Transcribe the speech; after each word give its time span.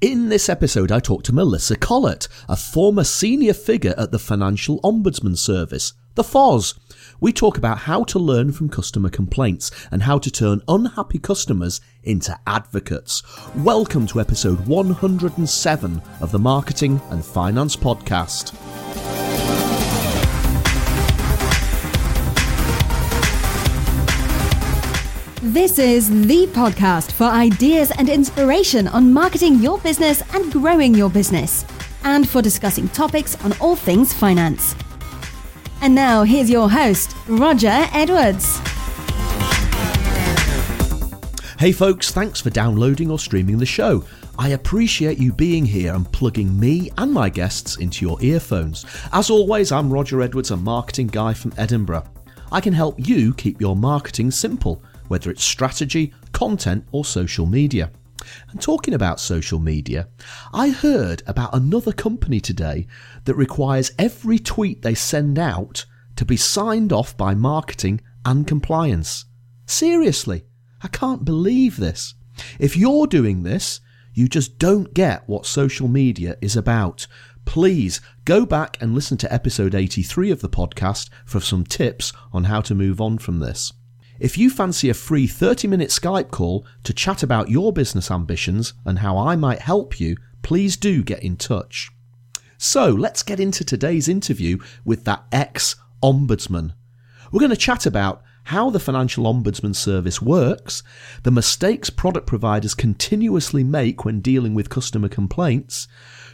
In 0.00 0.28
this 0.28 0.48
episode, 0.48 0.92
I 0.92 1.00
talk 1.00 1.24
to 1.24 1.34
Melissa 1.34 1.74
Collett, 1.74 2.28
a 2.48 2.54
former 2.54 3.02
senior 3.02 3.52
figure 3.52 3.94
at 3.98 4.12
the 4.12 4.18
Financial 4.20 4.80
Ombudsman 4.82 5.36
Service, 5.36 5.92
the 6.14 6.22
FOS. 6.22 6.74
We 7.20 7.32
talk 7.32 7.58
about 7.58 7.78
how 7.78 8.04
to 8.04 8.20
learn 8.20 8.52
from 8.52 8.68
customer 8.68 9.08
complaints 9.08 9.72
and 9.90 10.04
how 10.04 10.20
to 10.20 10.30
turn 10.30 10.62
unhappy 10.68 11.18
customers 11.18 11.80
into 12.04 12.38
advocates. 12.46 13.24
Welcome 13.56 14.06
to 14.06 14.20
episode 14.20 14.64
107 14.68 16.02
of 16.20 16.30
the 16.30 16.38
Marketing 16.38 17.00
and 17.10 17.24
Finance 17.24 17.74
Podcast. 17.74 18.54
This 25.40 25.78
is 25.78 26.10
the 26.26 26.48
podcast 26.48 27.12
for 27.12 27.22
ideas 27.22 27.92
and 27.96 28.08
inspiration 28.08 28.88
on 28.88 29.12
marketing 29.12 29.60
your 29.60 29.78
business 29.78 30.20
and 30.34 30.50
growing 30.50 30.96
your 30.96 31.08
business, 31.08 31.64
and 32.02 32.28
for 32.28 32.42
discussing 32.42 32.88
topics 32.88 33.40
on 33.44 33.52
all 33.60 33.76
things 33.76 34.12
finance. 34.12 34.74
And 35.80 35.94
now, 35.94 36.24
here's 36.24 36.50
your 36.50 36.68
host, 36.68 37.14
Roger 37.28 37.86
Edwards. 37.92 38.58
Hey 41.56 41.70
folks, 41.70 42.10
thanks 42.10 42.40
for 42.40 42.50
downloading 42.50 43.08
or 43.08 43.20
streaming 43.20 43.58
the 43.58 43.66
show. 43.66 44.04
I 44.40 44.48
appreciate 44.48 45.18
you 45.18 45.32
being 45.32 45.64
here 45.64 45.94
and 45.94 46.10
plugging 46.10 46.58
me 46.58 46.90
and 46.98 47.12
my 47.12 47.28
guests 47.28 47.76
into 47.76 48.04
your 48.04 48.20
earphones. 48.20 48.86
As 49.12 49.30
always, 49.30 49.70
I'm 49.70 49.92
Roger 49.92 50.20
Edwards, 50.20 50.50
a 50.50 50.56
marketing 50.56 51.06
guy 51.06 51.32
from 51.32 51.52
Edinburgh. 51.56 52.06
I 52.50 52.60
can 52.60 52.72
help 52.72 52.96
you 52.98 53.34
keep 53.34 53.60
your 53.60 53.76
marketing 53.76 54.32
simple 54.32 54.82
whether 55.08 55.30
it's 55.30 55.44
strategy, 55.44 56.14
content, 56.32 56.86
or 56.92 57.04
social 57.04 57.46
media. 57.46 57.90
And 58.50 58.60
talking 58.60 58.94
about 58.94 59.20
social 59.20 59.58
media, 59.58 60.08
I 60.52 60.70
heard 60.70 61.22
about 61.26 61.54
another 61.54 61.92
company 61.92 62.40
today 62.40 62.86
that 63.24 63.34
requires 63.34 63.92
every 63.98 64.38
tweet 64.38 64.82
they 64.82 64.94
send 64.94 65.38
out 65.38 65.86
to 66.16 66.24
be 66.24 66.36
signed 66.36 66.92
off 66.92 67.16
by 67.16 67.34
marketing 67.34 68.00
and 68.24 68.46
compliance. 68.46 69.24
Seriously, 69.66 70.44
I 70.82 70.88
can't 70.88 71.24
believe 71.24 71.76
this. 71.76 72.14
If 72.58 72.76
you're 72.76 73.06
doing 73.06 73.42
this, 73.42 73.80
you 74.14 74.28
just 74.28 74.58
don't 74.58 74.94
get 74.94 75.28
what 75.28 75.46
social 75.46 75.88
media 75.88 76.36
is 76.40 76.56
about. 76.56 77.06
Please 77.44 78.00
go 78.24 78.44
back 78.44 78.76
and 78.80 78.94
listen 78.94 79.16
to 79.18 79.32
episode 79.32 79.74
83 79.74 80.30
of 80.30 80.40
the 80.40 80.48
podcast 80.48 81.08
for 81.24 81.40
some 81.40 81.64
tips 81.64 82.12
on 82.32 82.44
how 82.44 82.60
to 82.62 82.74
move 82.74 83.00
on 83.00 83.18
from 83.18 83.38
this. 83.38 83.72
If 84.18 84.36
you 84.36 84.50
fancy 84.50 84.90
a 84.90 84.94
free 84.94 85.28
30 85.28 85.68
minute 85.68 85.90
Skype 85.90 86.30
call 86.30 86.66
to 86.82 86.92
chat 86.92 87.22
about 87.22 87.50
your 87.50 87.72
business 87.72 88.10
ambitions 88.10 88.74
and 88.84 88.98
how 88.98 89.16
I 89.16 89.36
might 89.36 89.60
help 89.60 90.00
you, 90.00 90.16
please 90.42 90.76
do 90.76 91.04
get 91.04 91.22
in 91.22 91.36
touch. 91.36 91.90
So 92.56 92.90
let's 92.90 93.22
get 93.22 93.38
into 93.38 93.64
today's 93.64 94.08
interview 94.08 94.58
with 94.84 95.04
that 95.04 95.24
ex 95.30 95.76
ombudsman. 96.02 96.74
We're 97.30 97.38
going 97.38 97.50
to 97.50 97.56
chat 97.56 97.86
about 97.86 98.22
how 98.44 98.70
the 98.70 98.80
Financial 98.80 99.24
Ombudsman 99.24 99.76
Service 99.76 100.22
works, 100.22 100.82
the 101.22 101.30
mistakes 101.30 101.90
product 101.90 102.26
providers 102.26 102.74
continuously 102.74 103.62
make 103.62 104.04
when 104.04 104.20
dealing 104.20 104.54
with 104.54 104.70
customer 104.70 105.08
complaints, 105.08 105.86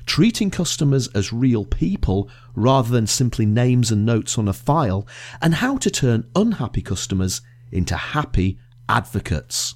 treating 0.06 0.48
customers 0.48 1.08
as 1.08 1.32
real 1.32 1.64
people 1.64 2.30
rather 2.54 2.90
than 2.90 3.08
simply 3.08 3.44
names 3.44 3.90
and 3.90 4.06
notes 4.06 4.38
on 4.38 4.46
a 4.46 4.52
file, 4.52 5.06
and 5.42 5.56
how 5.56 5.76
to 5.76 5.90
turn 5.90 6.30
unhappy 6.36 6.82
customers 6.82 7.42
into 7.72 7.96
happy 7.96 8.58
advocates. 8.88 9.74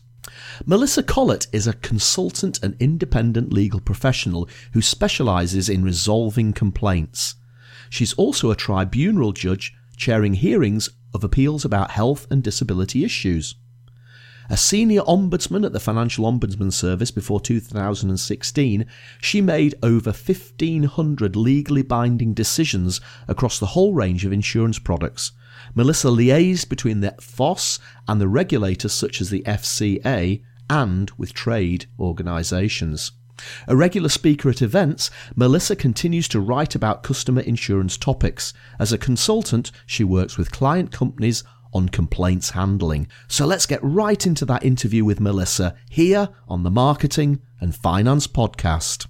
Melissa 0.66 1.02
Collett 1.02 1.46
is 1.52 1.66
a 1.66 1.72
consultant 1.72 2.62
and 2.62 2.76
independent 2.78 3.52
legal 3.52 3.80
professional 3.80 4.48
who 4.72 4.82
specialises 4.82 5.68
in 5.68 5.82
resolving 5.82 6.52
complaints. 6.52 7.34
She's 7.90 8.12
also 8.14 8.50
a 8.50 8.56
tribunal 8.56 9.32
judge 9.32 9.74
chairing 9.96 10.34
hearings 10.34 10.90
of 11.14 11.24
appeals 11.24 11.64
about 11.64 11.92
health 11.92 12.26
and 12.30 12.42
disability 12.42 13.04
issues. 13.04 13.54
A 14.50 14.56
senior 14.56 15.02
ombudsman 15.02 15.66
at 15.66 15.74
the 15.74 15.80
Financial 15.80 16.24
Ombudsman 16.24 16.72
Service 16.72 17.10
before 17.10 17.38
2016, 17.38 18.86
she 19.20 19.40
made 19.42 19.74
over 19.82 20.10
1,500 20.10 21.36
legally 21.36 21.82
binding 21.82 22.32
decisions 22.32 23.00
across 23.26 23.58
the 23.58 23.66
whole 23.66 23.92
range 23.92 24.24
of 24.24 24.32
insurance 24.32 24.78
products, 24.78 25.32
Melissa 25.74 26.08
liaised 26.08 26.68
between 26.68 27.00
the 27.00 27.14
FOS 27.20 27.78
and 28.06 28.20
the 28.20 28.28
regulators 28.28 28.92
such 28.92 29.20
as 29.20 29.30
the 29.30 29.42
FCA 29.42 30.42
and 30.70 31.10
with 31.12 31.32
trade 31.32 31.86
organisations. 31.98 33.12
A 33.66 33.76
regular 33.76 34.08
speaker 34.08 34.50
at 34.50 34.62
events, 34.62 35.10
Melissa 35.36 35.76
continues 35.76 36.28
to 36.28 36.40
write 36.40 36.74
about 36.74 37.02
customer 37.02 37.40
insurance 37.40 37.96
topics. 37.96 38.52
As 38.78 38.92
a 38.92 38.98
consultant, 38.98 39.70
she 39.86 40.02
works 40.04 40.36
with 40.36 40.50
client 40.50 40.90
companies 40.90 41.44
on 41.72 41.88
complaints 41.88 42.50
handling. 42.50 43.06
So 43.28 43.46
let's 43.46 43.66
get 43.66 43.82
right 43.82 44.26
into 44.26 44.44
that 44.46 44.64
interview 44.64 45.04
with 45.04 45.20
Melissa 45.20 45.76
here 45.88 46.30
on 46.48 46.62
the 46.62 46.70
Marketing 46.70 47.40
and 47.60 47.74
Finance 47.74 48.26
Podcast. 48.26 49.06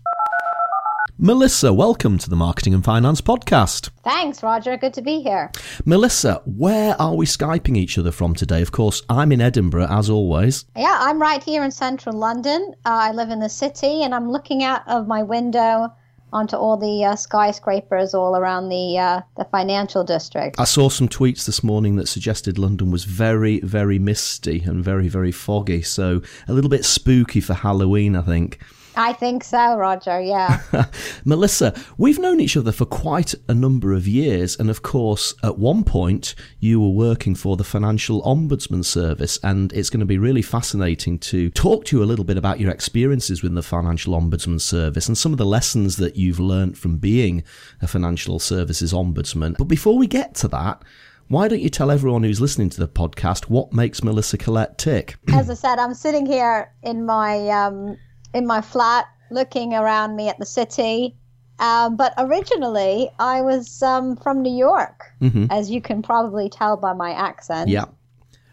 Melissa, 1.21 1.75
welcome 1.75 2.17
to 2.17 2.31
the 2.31 2.37
Marketing 2.37 2.73
and 2.73 2.85
Finance 2.85 3.21
Podcast. 3.21 3.91
Thanks, 4.05 4.41
Roger. 4.41 4.77
Good 4.77 4.95
to 4.95 5.03
be 5.03 5.21
here. 5.21 5.51
Melissa, 5.85 6.41
where 6.45 6.95
are 7.03 7.17
we 7.17 7.27
Skyping 7.27 7.77
each 7.77 7.99
other 7.99 8.13
from 8.13 8.37
today? 8.37 8.63
Of 8.63 8.71
course, 8.71 9.03
I'm 9.11 9.33
in 9.33 9.41
Edinburgh, 9.41 9.89
as 9.91 10.09
always. 10.09 10.67
Yeah, 10.77 10.97
I'm 10.97 11.21
right 11.21 11.43
here 11.43 11.65
in 11.65 11.73
central 11.73 12.17
London. 12.17 12.73
Uh, 12.87 12.91
I 12.91 13.11
live 13.11 13.31
in 13.31 13.41
the 13.41 13.49
city, 13.49 14.05
and 14.05 14.15
I'm 14.15 14.31
looking 14.31 14.63
out 14.63 14.87
of 14.87 15.09
my 15.09 15.25
window 15.25 15.93
onto 16.33 16.55
all 16.55 16.77
the 16.77 17.05
uh, 17.05 17.17
skyscrapers 17.17 18.15
all 18.15 18.37
around 18.37 18.69
the 18.69 18.97
uh, 18.97 19.21
the 19.37 19.45
financial 19.47 20.05
district. 20.05 20.55
I 20.61 20.65
saw 20.65 20.89
some 20.89 21.09
tweets 21.09 21.47
this 21.47 21.65
morning 21.65 21.97
that 21.97 22.07
suggested 22.07 22.59
London 22.59 22.93
was 22.93 23.03
very, 23.03 23.59
very 23.63 23.99
misty 23.99 24.61
and 24.61 24.85
very, 24.85 25.09
very 25.09 25.33
foggy, 25.33 25.83
so 25.83 26.23
a 26.47 26.53
little 26.53 26.71
bit 26.71 26.85
spooky 26.85 27.41
for 27.41 27.55
Halloween, 27.55 28.15
I 28.15 28.23
think. 28.23 28.61
I 28.99 29.13
think 29.13 29.45
so, 29.45 29.77
Roger, 29.77 30.21
yeah. 30.21 30.61
Melissa, 31.25 31.73
we've 31.99 32.19
known 32.19 32.41
each 32.41 32.57
other 32.57 32.73
for 32.73 32.85
quite 32.85 33.33
a 33.47 33.55
number 33.55 33.93
of 33.93 34.09
years. 34.09 34.59
And 34.59 34.69
of 34.69 34.83
course, 34.83 35.35
at 35.45 35.57
one 35.57 35.85
point, 35.85 36.35
you 36.59 36.81
were 36.81 36.89
working 36.89 37.37
for 37.37 37.57
the 37.57 37.63
Financial 37.63 38.21
Ombudsman 38.23 38.85
Service. 38.85 39.39
And 39.45 39.73
it's 39.73 39.89
going 39.89 40.01
to 40.01 40.07
be 40.07 40.19
really 40.19 40.43
fascinating 40.43 41.21
to 41.21 41.49
talk 41.51 41.85
to 41.87 41.97
you 41.97 42.03
a 42.03 42.07
little 42.07 42.25
bit 42.25 42.37
about 42.37 42.59
your 42.59 42.73
experiences 42.73 43.41
with 43.41 43.55
the 43.55 43.63
Financial 43.63 44.21
Ombudsman 44.21 44.61
Service 44.61 45.07
and 45.07 45.17
some 45.17 45.31
of 45.31 45.39
the 45.39 45.47
lessons 45.47 45.97
that 45.99 46.17
you've 46.17 46.41
learned 46.41 46.77
from 46.77 46.99
being 46.99 47.45
a 47.81 47.87
financial 47.87 48.41
services 48.41 48.93
ombudsman. 48.93 49.57
But 49.57 49.69
before 49.69 49.97
we 49.97 50.09
get 50.09 50.35
to 50.37 50.49
that, 50.49 50.83
why 51.29 51.47
don't 51.47 51.61
you 51.61 51.71
tell 51.71 51.93
everyone 51.93 52.25
who's 52.25 52.41
listening 52.41 52.71
to 52.71 52.81
the 52.81 52.89
podcast 52.89 53.45
what 53.45 53.73
makes 53.73 54.03
Melissa 54.03 54.39
Collett 54.39 54.77
tick? 54.77 55.15
As 55.29 55.49
I 55.49 55.55
said, 55.55 55.79
I'm 55.79 55.95
sitting 55.95 56.27
here 56.27 56.73
in 56.83 57.07
my 57.07 57.49
um, 57.51 57.97
in 58.35 58.47
my 58.47 58.61
flat 58.61 59.07
looking 59.31 59.75
around 59.75 60.17
me 60.17 60.29
at 60.29 60.39
the 60.39 60.47
city. 60.47 61.17
Um, 61.59 61.97
but 61.97 62.15
originally, 62.19 63.11
I 63.19 63.43
was 63.43 63.83
um, 63.83 64.17
from 64.17 64.43
New 64.43 64.57
York, 64.57 65.11
mm-hmm. 65.21 65.47
as 65.51 65.71
you 65.71 65.81
can 65.81 66.03
probably 66.03 66.49
tell 66.49 66.77
by 66.77 66.93
my 66.93 67.13
accent. 67.13 67.69
Yeah. 67.69 67.87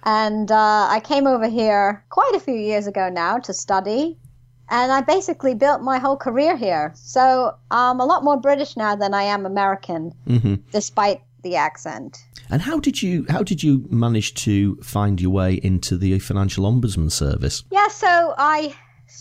And 0.04 0.52
uh, 0.52 0.88
I 0.90 1.02
came 1.04 1.28
over 1.28 1.48
here 1.48 2.04
quite 2.10 2.34
a 2.36 2.40
few 2.40 2.56
years 2.56 2.88
ago 2.88 3.10
now 3.10 3.38
to 3.40 3.54
study. 3.54 4.18
And 4.70 4.92
I 4.92 5.02
basically 5.02 5.54
built 5.54 5.82
my 5.82 6.00
whole 6.00 6.18
career 6.18 6.58
here. 6.58 6.92
So 6.96 7.56
I'm 7.70 8.00
a 8.00 8.06
lot 8.06 8.24
more 8.24 8.40
British 8.40 8.76
now 8.76 8.96
than 8.96 9.14
I 9.14 9.24
am 9.24 9.46
American, 9.46 10.12
mm-hmm. 10.28 10.56
despite 10.72 11.22
the 11.44 11.56
accent. 11.56 12.18
And 12.50 12.62
how 12.62 12.80
did 12.80 13.02
you 13.02 13.26
how 13.30 13.44
did 13.44 13.64
you 13.64 13.86
manage 13.90 14.34
to 14.46 14.76
find 14.78 15.22
your 15.22 15.32
way 15.32 15.56
into 15.56 15.98
the 15.98 16.18
financial 16.20 16.66
ombudsman 16.66 17.12
service? 17.12 17.64
Yeah, 17.72 17.88
so 17.88 18.34
I 18.38 18.76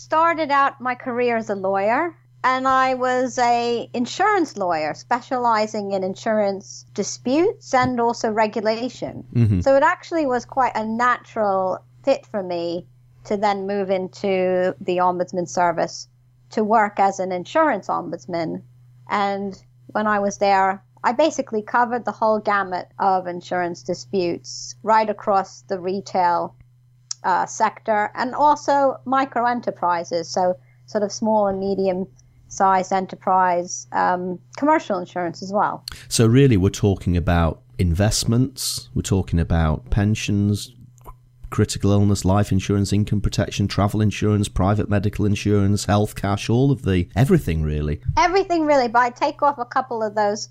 started 0.05 0.51
out 0.51 0.79
my 0.79 0.93
career 0.93 1.35
as 1.35 1.49
a 1.49 1.55
lawyer 1.55 2.15
and 2.43 2.67
I 2.67 2.93
was 2.93 3.39
a 3.39 3.89
insurance 3.91 4.55
lawyer 4.55 4.93
specializing 4.93 5.93
in 5.93 6.03
insurance 6.03 6.85
disputes 6.93 7.73
and 7.73 7.99
also 7.99 8.29
regulation. 8.29 9.23
Mm-hmm. 9.33 9.61
So 9.61 9.75
it 9.75 9.81
actually 9.81 10.27
was 10.27 10.45
quite 10.45 10.73
a 10.75 10.85
natural 10.85 11.79
fit 12.03 12.23
for 12.27 12.43
me 12.43 12.85
to 13.23 13.35
then 13.35 13.65
move 13.65 13.89
into 13.89 14.75
the 14.79 14.97
ombudsman 14.97 15.49
service 15.49 16.07
to 16.51 16.63
work 16.63 16.99
as 16.99 17.19
an 17.19 17.31
insurance 17.31 17.87
ombudsman. 17.87 18.61
And 19.09 19.59
when 19.87 20.05
I 20.05 20.19
was 20.19 20.37
there, 20.37 20.83
I 21.03 21.13
basically 21.13 21.63
covered 21.63 22.05
the 22.05 22.11
whole 22.11 22.37
gamut 22.37 22.89
of 22.99 23.25
insurance 23.25 23.81
disputes 23.81 24.75
right 24.83 25.09
across 25.09 25.61
the 25.61 25.79
retail 25.79 26.55
uh, 27.25 27.45
sector 27.45 28.11
and 28.15 28.33
also 28.33 28.97
micro 29.05 29.45
enterprises, 29.45 30.29
so 30.29 30.55
sort 30.85 31.03
of 31.03 31.11
small 31.11 31.47
and 31.47 31.59
medium 31.59 32.07
sized 32.47 32.93
enterprise 32.93 33.87
um, 33.91 34.39
commercial 34.57 34.99
insurance 34.99 35.41
as 35.41 35.51
well. 35.51 35.83
So, 36.07 36.27
really, 36.27 36.55
we're 36.55 36.69
talking 36.69 37.17
about 37.17 37.61
investments, 37.77 38.89
we're 38.93 39.01
talking 39.01 39.39
about 39.39 39.89
pensions, 39.89 40.71
critical 41.49 41.91
illness, 41.91 42.23
life 42.23 42.51
insurance, 42.51 42.93
income 42.93 43.21
protection, 43.21 43.67
travel 43.67 44.01
insurance, 44.01 44.47
private 44.47 44.89
medical 44.89 45.25
insurance, 45.25 45.85
health 45.85 46.15
cash, 46.15 46.49
all 46.49 46.71
of 46.71 46.83
the 46.83 47.09
everything 47.15 47.63
really. 47.63 48.01
Everything 48.17 48.65
really, 48.65 48.87
but 48.87 48.99
I 48.99 49.09
take 49.09 49.41
off 49.41 49.57
a 49.57 49.65
couple 49.65 50.03
of 50.03 50.15
those. 50.15 50.49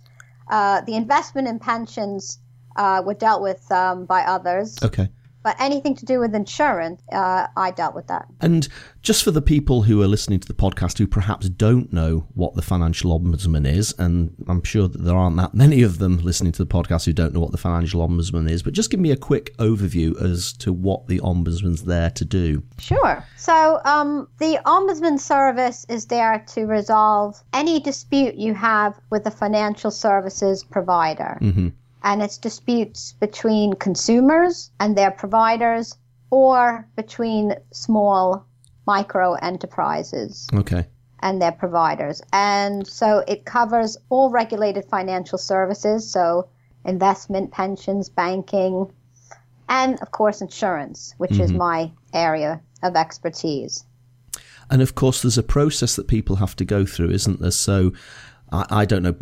Uh, 0.50 0.82
the 0.82 0.94
investment 0.94 1.48
and 1.48 1.60
pensions 1.60 2.38
uh, 2.76 3.00
were 3.06 3.14
dealt 3.14 3.40
with 3.40 3.70
um, 3.70 4.04
by 4.04 4.22
others. 4.22 4.76
Okay. 4.82 5.08
But 5.44 5.56
anything 5.60 5.94
to 5.96 6.06
do 6.06 6.18
with 6.18 6.34
insurance, 6.34 7.02
uh, 7.12 7.46
I 7.54 7.70
dealt 7.70 7.94
with 7.94 8.06
that. 8.08 8.26
And 8.40 8.66
just 9.02 9.22
for 9.22 9.30
the 9.30 9.42
people 9.42 9.82
who 9.82 10.02
are 10.02 10.08
listening 10.08 10.40
to 10.40 10.48
the 10.48 10.54
podcast 10.54 10.96
who 10.96 11.06
perhaps 11.06 11.50
don't 11.50 11.92
know 11.92 12.26
what 12.34 12.54
the 12.54 12.62
financial 12.62 13.16
ombudsman 13.16 13.66
is, 13.66 13.94
and 13.98 14.34
I'm 14.48 14.64
sure 14.64 14.88
that 14.88 15.04
there 15.04 15.14
aren't 15.14 15.36
that 15.36 15.54
many 15.54 15.82
of 15.82 15.98
them 15.98 16.16
listening 16.18 16.52
to 16.52 16.64
the 16.64 16.74
podcast 16.74 17.04
who 17.04 17.12
don't 17.12 17.34
know 17.34 17.40
what 17.40 17.52
the 17.52 17.58
financial 17.58 18.06
ombudsman 18.06 18.50
is, 18.50 18.62
but 18.62 18.72
just 18.72 18.90
give 18.90 19.00
me 19.00 19.10
a 19.10 19.16
quick 19.16 19.54
overview 19.58 20.20
as 20.22 20.54
to 20.54 20.72
what 20.72 21.06
the 21.08 21.20
ombudsman's 21.20 21.84
there 21.84 22.10
to 22.10 22.24
do. 22.24 22.62
Sure. 22.78 23.22
So 23.36 23.82
um, 23.84 24.28
the 24.38 24.58
ombudsman 24.64 25.20
service 25.20 25.84
is 25.90 26.06
there 26.06 26.42
to 26.54 26.64
resolve 26.64 27.38
any 27.52 27.80
dispute 27.80 28.36
you 28.36 28.54
have 28.54 28.98
with 29.10 29.26
a 29.26 29.30
financial 29.30 29.90
services 29.90 30.64
provider. 30.64 31.38
Mm-hmm 31.42 31.68
and 32.04 32.22
it's 32.22 32.36
disputes 32.36 33.14
between 33.18 33.72
consumers 33.72 34.70
and 34.78 34.96
their 34.96 35.10
providers 35.10 35.96
or 36.30 36.86
between 36.96 37.54
small 37.72 38.46
micro 38.86 39.32
enterprises. 39.34 40.46
Okay. 40.52 40.86
And 41.20 41.40
their 41.40 41.52
providers. 41.52 42.20
And 42.34 42.86
so 42.86 43.24
it 43.26 43.46
covers 43.46 43.96
all 44.10 44.30
regulated 44.30 44.84
financial 44.84 45.38
services, 45.38 46.08
so 46.08 46.50
investment, 46.84 47.50
pensions, 47.50 48.10
banking, 48.10 48.92
and 49.70 49.98
of 50.02 50.10
course 50.10 50.42
insurance, 50.42 51.14
which 51.16 51.30
mm-hmm. 51.30 51.42
is 51.42 51.52
my 51.52 51.90
area 52.12 52.60
of 52.82 52.94
expertise. 52.94 53.86
And 54.70 54.82
of 54.82 54.94
course, 54.94 55.22
there's 55.22 55.38
a 55.38 55.42
process 55.42 55.96
that 55.96 56.08
people 56.08 56.36
have 56.36 56.56
to 56.56 56.64
go 56.64 56.84
through, 56.84 57.10
isn't 57.10 57.40
there? 57.40 57.50
So 57.50 57.92
I, 58.54 58.66
I 58.70 58.84
don't 58.84 59.02
know. 59.02 59.16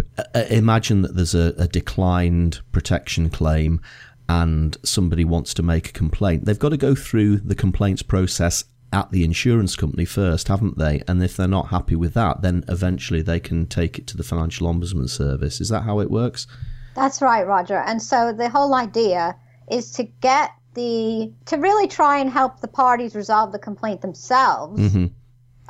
Imagine 0.50 1.02
that 1.02 1.16
there's 1.16 1.34
a, 1.34 1.54
a 1.58 1.66
declined 1.66 2.60
protection 2.70 3.30
claim 3.30 3.80
and 4.28 4.76
somebody 4.84 5.24
wants 5.24 5.54
to 5.54 5.62
make 5.62 5.88
a 5.88 5.92
complaint. 5.92 6.44
They've 6.44 6.58
got 6.58 6.70
to 6.70 6.76
go 6.76 6.94
through 6.94 7.38
the 7.38 7.54
complaints 7.54 8.02
process 8.02 8.64
at 8.92 9.10
the 9.10 9.24
insurance 9.24 9.74
company 9.74 10.04
first, 10.04 10.48
haven't 10.48 10.78
they? 10.78 11.02
And 11.08 11.22
if 11.22 11.36
they're 11.36 11.48
not 11.48 11.68
happy 11.68 11.96
with 11.96 12.12
that, 12.14 12.42
then 12.42 12.62
eventually 12.68 13.22
they 13.22 13.40
can 13.40 13.66
take 13.66 13.98
it 13.98 14.06
to 14.08 14.16
the 14.16 14.22
Financial 14.22 14.72
Ombudsman 14.72 15.08
Service. 15.08 15.60
Is 15.60 15.70
that 15.70 15.82
how 15.82 16.00
it 16.00 16.10
works? 16.10 16.46
That's 16.94 17.22
right, 17.22 17.46
Roger. 17.46 17.78
And 17.78 18.02
so 18.02 18.34
the 18.34 18.50
whole 18.50 18.74
idea 18.74 19.34
is 19.70 19.90
to 19.92 20.04
get 20.04 20.50
the 20.74 21.32
to 21.46 21.56
really 21.56 21.88
try 21.88 22.18
and 22.18 22.30
help 22.30 22.60
the 22.60 22.68
parties 22.68 23.14
resolve 23.14 23.52
the 23.52 23.58
complaint 23.58 24.02
themselves. 24.02 24.80
Mm-hmm 24.80 25.06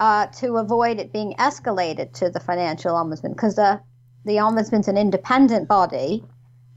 uh, 0.02 0.26
to 0.26 0.56
avoid 0.56 0.98
it 0.98 1.12
being 1.12 1.32
escalated 1.38 2.12
to 2.12 2.28
the 2.28 2.40
financial 2.40 2.92
ombudsman 2.92 3.30
because 3.36 3.54
the 3.54 3.80
the 4.24 4.32
ombudsman's 4.32 4.88
an 4.88 4.98
independent 4.98 5.68
body, 5.68 6.24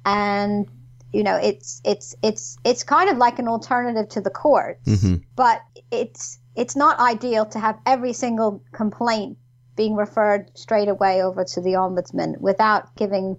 and 0.06 0.68
you 1.12 1.24
know 1.24 1.36
it's 1.36 1.82
it's 1.84 2.16
it's 2.22 2.56
it's 2.64 2.84
kind 2.84 3.10
of 3.10 3.18
like 3.18 3.40
an 3.40 3.48
alternative 3.48 4.08
to 4.10 4.22
the 4.22 4.30
courts, 4.30 4.88
mm-hmm. 4.88 5.16
but 5.36 5.64
it's 5.90 6.38
it's 6.56 6.76
not 6.76 7.00
ideal 7.00 7.48
to 7.48 7.58
have 7.58 7.80
every 7.88 8.14
single 8.14 8.64
complaint 8.74 9.40
being 9.76 9.96
referred 9.96 10.56
straight 10.56 10.88
away 10.88 11.24
over 11.24 11.44
to 11.44 11.62
the 11.62 11.72
ombudsman 11.72 12.40
without 12.40 12.96
giving 12.96 13.38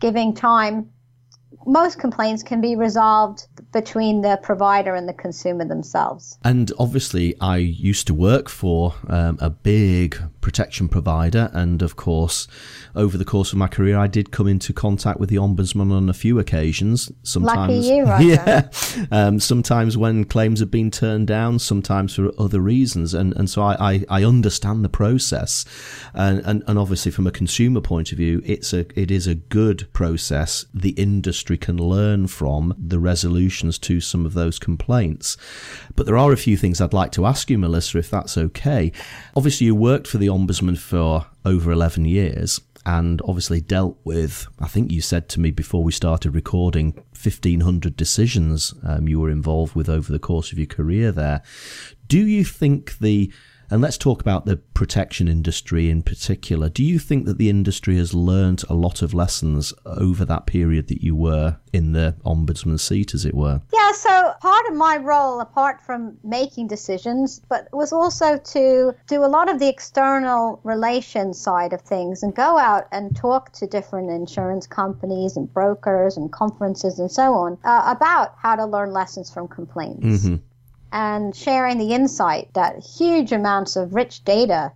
giving 0.00 0.34
time 0.34 0.90
most 1.64 2.00
complaints 2.00 2.42
can 2.42 2.60
be 2.60 2.74
resolved 2.74 3.46
between 3.72 4.22
the 4.22 4.38
provider 4.42 4.94
and 4.94 5.08
the 5.08 5.12
consumer 5.12 5.64
themselves. 5.64 6.38
And 6.42 6.72
obviously, 6.78 7.34
I 7.40 7.58
used 7.58 8.06
to 8.06 8.14
work 8.14 8.48
for 8.48 8.94
um, 9.08 9.38
a 9.40 9.50
big 9.50 10.18
protection 10.40 10.88
provider, 10.88 11.50
and 11.52 11.82
of 11.82 11.96
course, 11.96 12.48
over 12.94 13.18
the 13.18 13.24
course 13.24 13.52
of 13.52 13.58
my 13.58 13.68
career, 13.68 13.98
I 13.98 14.06
did 14.06 14.30
come 14.30 14.48
into 14.48 14.72
contact 14.72 15.20
with 15.20 15.28
the 15.28 15.36
ombudsman 15.36 15.92
on 15.92 16.08
a 16.08 16.14
few 16.14 16.38
occasions. 16.38 17.12
Sometimes, 17.22 17.86
Lucky 17.86 18.24
you, 18.26 18.32
yeah. 18.34 18.68
Um, 19.10 19.38
sometimes 19.38 19.96
when 19.98 20.24
claims 20.24 20.60
have 20.60 20.70
been 20.70 20.90
turned 20.90 21.26
down, 21.26 21.58
sometimes 21.58 22.14
for 22.14 22.32
other 22.38 22.60
reasons, 22.60 23.12
and 23.12 23.36
and 23.36 23.50
so 23.50 23.62
I 23.62 23.76
I, 23.78 24.04
I 24.08 24.24
understand 24.24 24.84
the 24.84 24.88
process, 24.88 25.64
and, 26.14 26.40
and 26.46 26.62
and 26.66 26.78
obviously 26.78 27.12
from 27.12 27.26
a 27.26 27.30
consumer 27.30 27.80
point 27.80 28.12
of 28.12 28.18
view, 28.18 28.40
it's 28.44 28.72
a 28.72 28.86
it 28.98 29.10
is 29.10 29.26
a 29.26 29.34
good 29.34 29.92
process. 29.92 30.64
The 30.72 30.90
industry 30.90 31.58
can 31.58 31.76
learn 31.76 32.28
from 32.28 32.74
the 32.78 32.98
resolutions 33.58 33.78
to 33.78 34.00
some 34.00 34.26
of 34.26 34.34
those 34.34 34.58
complaints. 34.58 35.36
But 35.94 36.06
there 36.06 36.16
are 36.16 36.32
a 36.32 36.36
few 36.36 36.56
things 36.56 36.80
I'd 36.80 36.92
like 36.92 37.12
to 37.12 37.26
ask 37.26 37.50
you, 37.50 37.58
Melissa, 37.58 37.98
if 37.98 38.10
that's 38.10 38.38
okay. 38.38 38.92
Obviously, 39.34 39.66
you 39.66 39.74
worked 39.74 40.06
for 40.06 40.18
the 40.18 40.28
Ombudsman 40.28 40.78
for 40.78 41.26
over 41.44 41.72
11 41.72 42.04
years 42.04 42.60
and 42.86 43.20
obviously 43.24 43.60
dealt 43.60 43.98
with, 44.04 44.46
I 44.60 44.68
think 44.68 44.90
you 44.90 45.00
said 45.00 45.28
to 45.30 45.40
me 45.40 45.50
before 45.50 45.82
we 45.84 45.92
started 45.92 46.34
recording, 46.34 46.92
1,500 46.92 47.96
decisions 47.96 48.74
um, 48.86 49.08
you 49.08 49.20
were 49.20 49.30
involved 49.30 49.74
with 49.74 49.88
over 49.88 50.12
the 50.12 50.18
course 50.18 50.52
of 50.52 50.58
your 50.58 50.68
career 50.68 51.12
there. 51.12 51.42
Do 52.06 52.18
you 52.18 52.44
think 52.44 52.98
the 52.98 53.30
and 53.70 53.82
let's 53.82 53.98
talk 53.98 54.20
about 54.20 54.46
the 54.46 54.56
protection 54.56 55.28
industry 55.28 55.90
in 55.90 56.02
particular. 56.02 56.68
Do 56.68 56.82
you 56.82 56.98
think 56.98 57.26
that 57.26 57.38
the 57.38 57.50
industry 57.50 57.96
has 57.98 58.14
learned 58.14 58.64
a 58.68 58.74
lot 58.74 59.02
of 59.02 59.12
lessons 59.12 59.74
over 59.84 60.24
that 60.24 60.46
period 60.46 60.88
that 60.88 61.02
you 61.02 61.14
were 61.14 61.58
in 61.72 61.92
the 61.92 62.16
ombudsman 62.24 62.80
seat, 62.80 63.14
as 63.14 63.24
it 63.24 63.34
were? 63.34 63.60
Yeah, 63.72 63.92
so 63.92 64.32
part 64.40 64.66
of 64.68 64.74
my 64.74 64.96
role, 64.96 65.40
apart 65.40 65.80
from 65.82 66.16
making 66.24 66.68
decisions, 66.68 67.40
but 67.48 67.68
was 67.72 67.92
also 67.92 68.38
to 68.38 68.94
do 69.06 69.24
a 69.24 69.26
lot 69.26 69.50
of 69.50 69.58
the 69.58 69.68
external 69.68 70.60
relations 70.64 71.38
side 71.38 71.72
of 71.72 71.82
things 71.82 72.22
and 72.22 72.34
go 72.34 72.58
out 72.58 72.86
and 72.92 73.14
talk 73.14 73.52
to 73.52 73.66
different 73.66 74.10
insurance 74.10 74.66
companies 74.66 75.36
and 75.36 75.52
brokers 75.52 76.16
and 76.16 76.32
conferences 76.32 76.98
and 76.98 77.10
so 77.10 77.34
on 77.34 77.58
uh, 77.64 77.82
about 77.86 78.34
how 78.38 78.56
to 78.56 78.64
learn 78.64 78.92
lessons 78.92 79.30
from 79.30 79.46
complaints. 79.48 80.06
Mm-hmm 80.06 80.36
and 80.92 81.34
sharing 81.34 81.78
the 81.78 81.92
insight 81.92 82.52
that 82.54 82.78
huge 82.78 83.32
amounts 83.32 83.76
of 83.76 83.94
rich 83.94 84.24
data 84.24 84.72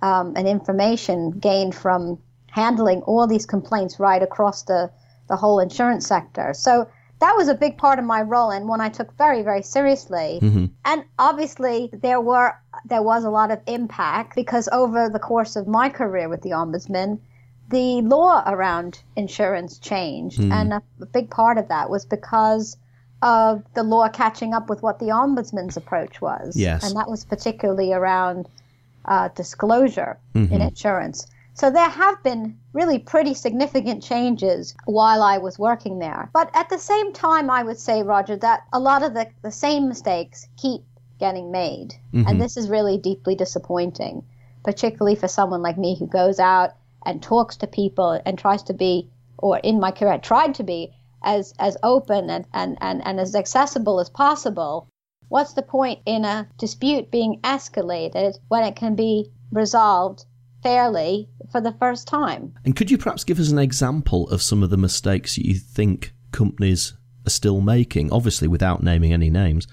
um, 0.00 0.34
and 0.36 0.48
information 0.48 1.30
gained 1.30 1.74
from 1.74 2.18
handling 2.50 3.00
all 3.02 3.26
these 3.26 3.46
complaints 3.46 3.98
right 3.98 4.22
across 4.22 4.62
the, 4.64 4.90
the 5.28 5.36
whole 5.36 5.60
insurance 5.60 6.06
sector. 6.06 6.52
So 6.54 6.88
that 7.20 7.36
was 7.36 7.48
a 7.48 7.54
big 7.54 7.78
part 7.78 8.00
of 8.00 8.04
my 8.04 8.20
role 8.22 8.50
and 8.50 8.68
one 8.68 8.80
I 8.80 8.88
took 8.88 9.16
very, 9.16 9.42
very 9.42 9.62
seriously. 9.62 10.40
Mm-hmm. 10.42 10.66
And 10.84 11.04
obviously 11.18 11.88
there 11.92 12.20
were 12.20 12.54
there 12.84 13.02
was 13.02 13.24
a 13.24 13.30
lot 13.30 13.52
of 13.52 13.60
impact 13.66 14.34
because 14.34 14.68
over 14.72 15.08
the 15.08 15.20
course 15.20 15.54
of 15.54 15.68
my 15.68 15.88
career 15.88 16.28
with 16.28 16.42
the 16.42 16.50
ombudsman, 16.50 17.20
the 17.68 18.02
law 18.02 18.42
around 18.44 19.02
insurance 19.14 19.78
changed. 19.78 20.40
Mm. 20.40 20.52
And 20.52 20.72
a, 20.72 20.82
a 21.00 21.06
big 21.06 21.30
part 21.30 21.58
of 21.58 21.68
that 21.68 21.88
was 21.88 22.04
because 22.04 22.76
of 23.22 23.62
the 23.74 23.82
law 23.84 24.08
catching 24.08 24.52
up 24.52 24.68
with 24.68 24.82
what 24.82 24.98
the 24.98 25.06
ombudsman's 25.06 25.76
approach 25.76 26.20
was. 26.20 26.56
Yes. 26.56 26.84
And 26.84 26.96
that 26.96 27.08
was 27.08 27.24
particularly 27.24 27.92
around 27.92 28.48
uh, 29.04 29.28
disclosure 29.28 30.18
mm-hmm. 30.34 30.52
in 30.52 30.60
insurance. 30.60 31.26
So 31.54 31.70
there 31.70 31.88
have 31.88 32.22
been 32.22 32.58
really 32.72 32.98
pretty 32.98 33.34
significant 33.34 34.02
changes 34.02 34.74
while 34.86 35.22
I 35.22 35.38
was 35.38 35.58
working 35.58 35.98
there. 35.98 36.30
But 36.32 36.50
at 36.54 36.68
the 36.68 36.78
same 36.78 37.12
time, 37.12 37.50
I 37.50 37.62
would 37.62 37.78
say, 37.78 38.02
Roger, 38.02 38.36
that 38.36 38.64
a 38.72 38.80
lot 38.80 39.02
of 39.02 39.14
the, 39.14 39.28
the 39.42 39.50
same 39.50 39.88
mistakes 39.88 40.48
keep 40.56 40.82
getting 41.20 41.52
made. 41.52 41.94
Mm-hmm. 42.12 42.26
And 42.26 42.40
this 42.40 42.56
is 42.56 42.68
really 42.68 42.98
deeply 42.98 43.36
disappointing, 43.36 44.24
particularly 44.64 45.14
for 45.14 45.28
someone 45.28 45.62
like 45.62 45.78
me 45.78 45.96
who 45.96 46.06
goes 46.06 46.40
out 46.40 46.74
and 47.04 47.22
talks 47.22 47.56
to 47.58 47.66
people 47.66 48.20
and 48.24 48.38
tries 48.38 48.62
to 48.64 48.72
be, 48.72 49.10
or 49.38 49.58
in 49.58 49.78
my 49.78 49.90
career, 49.90 50.18
tried 50.18 50.54
to 50.54 50.64
be 50.64 50.92
as 51.24 51.54
as 51.58 51.76
open 51.82 52.30
and, 52.30 52.46
and, 52.52 52.76
and, 52.80 53.06
and 53.06 53.20
as 53.20 53.34
accessible 53.34 54.00
as 54.00 54.10
possible, 54.10 54.88
what's 55.28 55.54
the 55.54 55.62
point 55.62 56.00
in 56.06 56.24
a 56.24 56.48
dispute 56.58 57.10
being 57.10 57.40
escalated 57.42 58.38
when 58.48 58.64
it 58.64 58.76
can 58.76 58.94
be 58.94 59.30
resolved 59.50 60.24
fairly 60.62 61.28
for 61.50 61.60
the 61.60 61.72
first 61.72 62.06
time? 62.06 62.54
And 62.64 62.76
could 62.76 62.90
you 62.90 62.98
perhaps 62.98 63.24
give 63.24 63.40
us 63.40 63.50
an 63.50 63.58
example 63.58 64.28
of 64.30 64.42
some 64.42 64.62
of 64.62 64.70
the 64.70 64.76
mistakes 64.76 65.38
you 65.38 65.54
think 65.54 66.14
companies 66.32 66.94
are 67.26 67.30
still 67.30 67.60
making, 67.60 68.12
obviously 68.12 68.48
without 68.48 68.82
naming 68.82 69.12
any 69.12 69.30
names? 69.30 69.66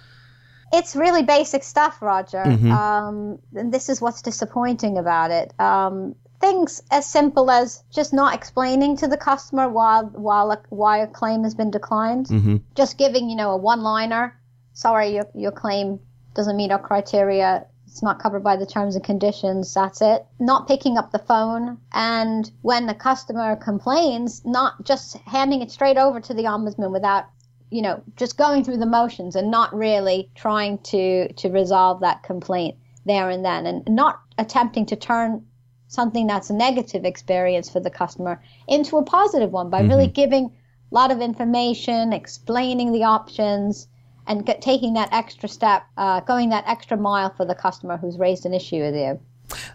It's 0.71 0.95
really 0.95 1.23
basic 1.23 1.63
stuff, 1.63 2.01
Roger. 2.01 2.43
Mm-hmm. 2.43 2.71
Um, 2.71 3.39
and 3.55 3.73
this 3.73 3.89
is 3.89 4.01
what's 4.01 4.21
disappointing 4.21 4.97
about 4.97 5.31
it. 5.31 5.59
Um, 5.59 6.15
things 6.39 6.81
as 6.91 7.05
simple 7.05 7.51
as 7.51 7.83
just 7.91 8.13
not 8.13 8.33
explaining 8.33 8.97
to 8.97 9.07
the 9.07 9.17
customer 9.17 9.67
while 9.69 10.51
a, 10.51 10.61
why 10.69 10.99
a 10.99 11.07
claim 11.07 11.43
has 11.43 11.53
been 11.53 11.71
declined. 11.71 12.27
Mm-hmm. 12.27 12.57
Just 12.75 12.97
giving 12.97 13.29
you 13.29 13.35
know 13.35 13.51
a 13.51 13.57
one 13.57 13.81
liner. 13.81 14.39
Sorry, 14.73 15.15
your 15.15 15.27
your 15.35 15.51
claim 15.51 15.99
doesn't 16.35 16.57
meet 16.57 16.71
our 16.71 16.79
criteria. 16.79 17.65
It's 17.87 18.03
not 18.03 18.21
covered 18.21 18.43
by 18.43 18.55
the 18.55 18.67
terms 18.67 18.95
and 18.95 19.03
conditions. 19.03 19.73
That's 19.73 20.01
it. 20.01 20.25
Not 20.39 20.67
picking 20.67 20.97
up 20.97 21.11
the 21.11 21.19
phone, 21.19 21.79
and 21.91 22.49
when 22.61 22.85
the 22.85 22.93
customer 22.93 23.55
complains, 23.55 24.45
not 24.45 24.83
just 24.83 25.17
handing 25.25 25.61
it 25.61 25.71
straight 25.71 25.97
over 25.97 26.19
to 26.19 26.33
the 26.33 26.43
ombudsman 26.43 26.91
without 26.91 27.25
you 27.71 27.83
know, 27.83 28.01
just 28.15 28.35
going 28.35 28.63
through 28.63 28.77
the 28.77 28.85
motions 28.85 29.35
and 29.35 29.51
not 29.51 29.73
really 29.75 30.29
trying 30.35 30.79
to 30.79 31.31
to 31.33 31.49
resolve 31.49 32.01
that 32.01 32.23
complaint 32.23 32.75
there 33.05 33.29
and 33.29 33.45
then, 33.45 33.65
and 33.65 33.83
not 33.87 34.21
attempting 34.37 34.85
to 34.87 34.95
turn 34.95 35.45
something 35.89 36.27
that's 36.27 36.49
a 36.49 36.53
negative 36.53 37.03
experience 37.03 37.69
for 37.69 37.79
the 37.79 37.89
customer 37.89 38.41
into 38.67 38.97
a 38.97 39.03
positive 39.03 39.51
one 39.51 39.69
by 39.69 39.81
mm-hmm. 39.81 39.89
really 39.89 40.07
giving 40.07 40.45
a 40.45 40.95
lot 40.95 41.11
of 41.11 41.19
information, 41.19 42.13
explaining 42.13 42.93
the 42.93 43.03
options, 43.03 43.87
and 44.27 44.45
get, 44.45 44.61
taking 44.61 44.93
that 44.93 45.09
extra 45.11 45.49
step, 45.49 45.83
uh, 45.97 46.21
going 46.21 46.49
that 46.49 46.63
extra 46.67 46.95
mile 46.95 47.33
for 47.35 47.45
the 47.45 47.55
customer 47.55 47.97
who's 47.97 48.17
raised 48.17 48.45
an 48.45 48.53
issue 48.53 48.79
with 48.79 48.95
you. 48.95 49.19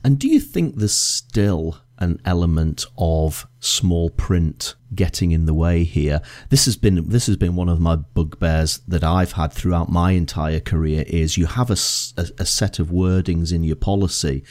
And 0.04 0.18
do 0.18 0.28
you 0.28 0.40
think 0.40 0.76
there's 0.76 0.94
still 0.94 1.80
an 1.98 2.20
element 2.24 2.84
of 2.98 3.46
small 3.60 4.10
print 4.10 4.74
getting 4.94 5.32
in 5.32 5.46
the 5.46 5.54
way 5.54 5.82
here? 5.82 6.20
This 6.50 6.66
has 6.66 6.76
been 6.76 7.08
this 7.08 7.26
has 7.26 7.36
been 7.36 7.56
one 7.56 7.68
of 7.68 7.80
my 7.80 7.96
bugbears 7.96 8.78
that 8.86 9.02
I've 9.02 9.32
had 9.32 9.52
throughout 9.52 9.90
my 9.90 10.12
entire 10.12 10.60
career. 10.60 11.04
Is 11.08 11.36
you 11.36 11.46
have 11.46 11.70
a, 11.70 11.76
a, 12.16 12.26
a 12.38 12.46
set 12.46 12.78
of 12.78 12.88
wordings 12.88 13.52
in 13.52 13.64
your 13.64 13.76
policy, 13.76 14.44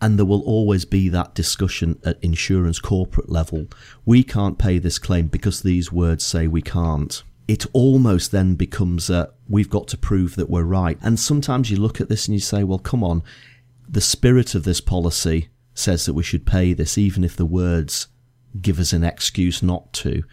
and 0.00 0.18
there 0.18 0.26
will 0.26 0.42
always 0.42 0.84
be 0.84 1.08
that 1.08 1.34
discussion 1.34 1.98
at 2.04 2.22
insurance 2.22 2.78
corporate 2.78 3.30
level. 3.30 3.66
We 4.04 4.22
can't 4.22 4.58
pay 4.58 4.78
this 4.78 4.98
claim 4.98 5.28
because 5.28 5.62
these 5.62 5.90
words 5.90 6.24
say 6.24 6.46
we 6.46 6.62
can't 6.62 7.22
it 7.48 7.64
almost 7.72 8.32
then 8.32 8.54
becomes 8.54 9.08
a 9.08 9.30
we've 9.48 9.70
got 9.70 9.88
to 9.88 9.96
prove 9.96 10.34
that 10.36 10.50
we're 10.50 10.64
right. 10.64 10.98
And 11.00 11.18
sometimes 11.18 11.70
you 11.70 11.76
look 11.76 12.00
at 12.00 12.08
this 12.08 12.26
and 12.26 12.34
you 12.34 12.40
say, 12.40 12.64
well, 12.64 12.78
come 12.78 13.04
on, 13.04 13.22
the 13.88 14.00
spirit 14.00 14.54
of 14.54 14.64
this 14.64 14.80
policy 14.80 15.48
says 15.74 16.06
that 16.06 16.14
we 16.14 16.22
should 16.22 16.46
pay 16.46 16.72
this, 16.72 16.98
even 16.98 17.22
if 17.22 17.36
the 17.36 17.46
words 17.46 18.08
give 18.60 18.80
us 18.80 18.92
an 18.92 19.04
excuse 19.04 19.62
not 19.62 19.92
to. 19.92 20.24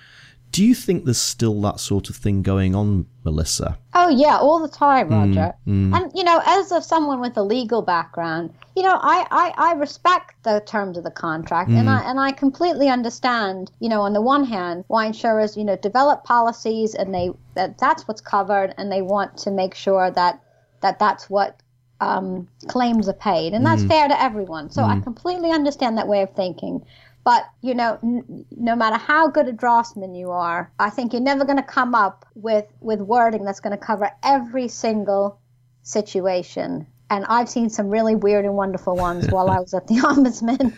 Do 0.54 0.64
you 0.64 0.76
think 0.76 1.06
there's 1.06 1.18
still 1.18 1.60
that 1.62 1.80
sort 1.80 2.12
of 2.12 2.16
thing 2.16 2.44
going 2.44 2.76
on, 2.76 3.08
Melissa? 3.24 3.80
Oh 3.96 4.08
yeah, 4.10 4.38
all 4.38 4.60
the 4.60 4.68
time, 4.68 5.10
mm, 5.10 5.12
Roger. 5.12 5.56
Mm, 5.68 5.90
mm. 5.90 5.98
And 5.98 6.12
you 6.14 6.24
know, 6.24 6.44
as 6.46 6.72
of 6.72 6.84
someone 6.84 7.20
with 7.20 7.36
a 7.38 7.42
legal 7.42 7.82
background, 7.82 8.54
you 8.76 8.84
know, 8.84 8.94
I, 9.02 9.26
I, 9.32 9.54
I 9.58 9.74
respect 9.74 10.36
the 10.44 10.62
terms 10.64 10.96
of 10.96 11.06
the 11.06 11.10
contract 11.10 11.72
mm. 11.72 11.80
and 11.80 11.90
I 11.90 12.04
and 12.04 12.20
I 12.20 12.32
completely 12.34 12.88
understand, 12.88 13.72
you 13.80 13.90
know, 13.90 14.02
on 14.02 14.14
the 14.14 14.22
one 14.22 14.44
hand, 14.46 14.86
why 14.90 15.08
insurers, 15.08 15.58
you 15.58 15.64
know, 15.64 15.76
develop 15.76 16.24
policies 16.24 16.94
and 16.94 17.12
they 17.16 17.32
that 17.56 17.80
that's 17.80 18.08
what's 18.08 18.22
covered 18.22 18.76
and 18.78 18.92
they 18.92 19.02
want 19.02 19.36
to 19.40 19.50
make 19.50 19.74
sure 19.74 20.12
that 20.12 20.40
that 20.82 21.00
that's 21.00 21.32
what 21.32 21.60
um, 22.00 22.48
claims 22.68 23.10
are 23.10 23.14
paid, 23.14 23.54
and 23.54 23.66
that's 23.66 23.82
mm. 23.82 23.88
fair 23.88 24.08
to 24.08 24.22
everyone. 24.22 24.70
So 24.70 24.84
I 24.84 25.00
completely 25.00 25.50
understand 25.50 25.98
that 25.98 26.08
way 26.08 26.22
of 26.22 26.36
thinking. 26.36 26.86
But, 27.24 27.46
you 27.62 27.74
know, 27.74 28.00
n- 28.04 28.46
no 28.52 28.76
matter 28.76 28.98
how 28.98 29.30
good 29.30 29.48
a 29.48 29.54
draftsman 29.54 30.14
you 30.14 30.32
are, 30.32 30.72
I 30.80 30.90
think 30.90 31.14
you're 31.14 31.22
never 31.22 31.46
going 31.46 31.58
to 31.58 31.64
come 31.64 31.96
up 31.96 32.26
with, 32.36 32.68
with 32.82 33.00
wording 33.00 33.46
that's 33.46 33.62
going 33.62 33.78
to 33.78 33.84
cover 33.84 34.12
every 34.24 34.68
single 34.68 35.40
situation. 35.84 36.88
And 37.10 37.26
I've 37.26 37.50
seen 37.50 37.70
some 37.70 37.90
really 37.90 38.16
weird 38.16 38.46
and 38.46 38.56
wonderful 38.56 38.96
ones 38.96 39.30
while 39.30 39.50
I 39.50 39.60
was 39.60 39.74
at 39.74 39.88
the 39.88 39.96
ombudsman. 40.04 40.76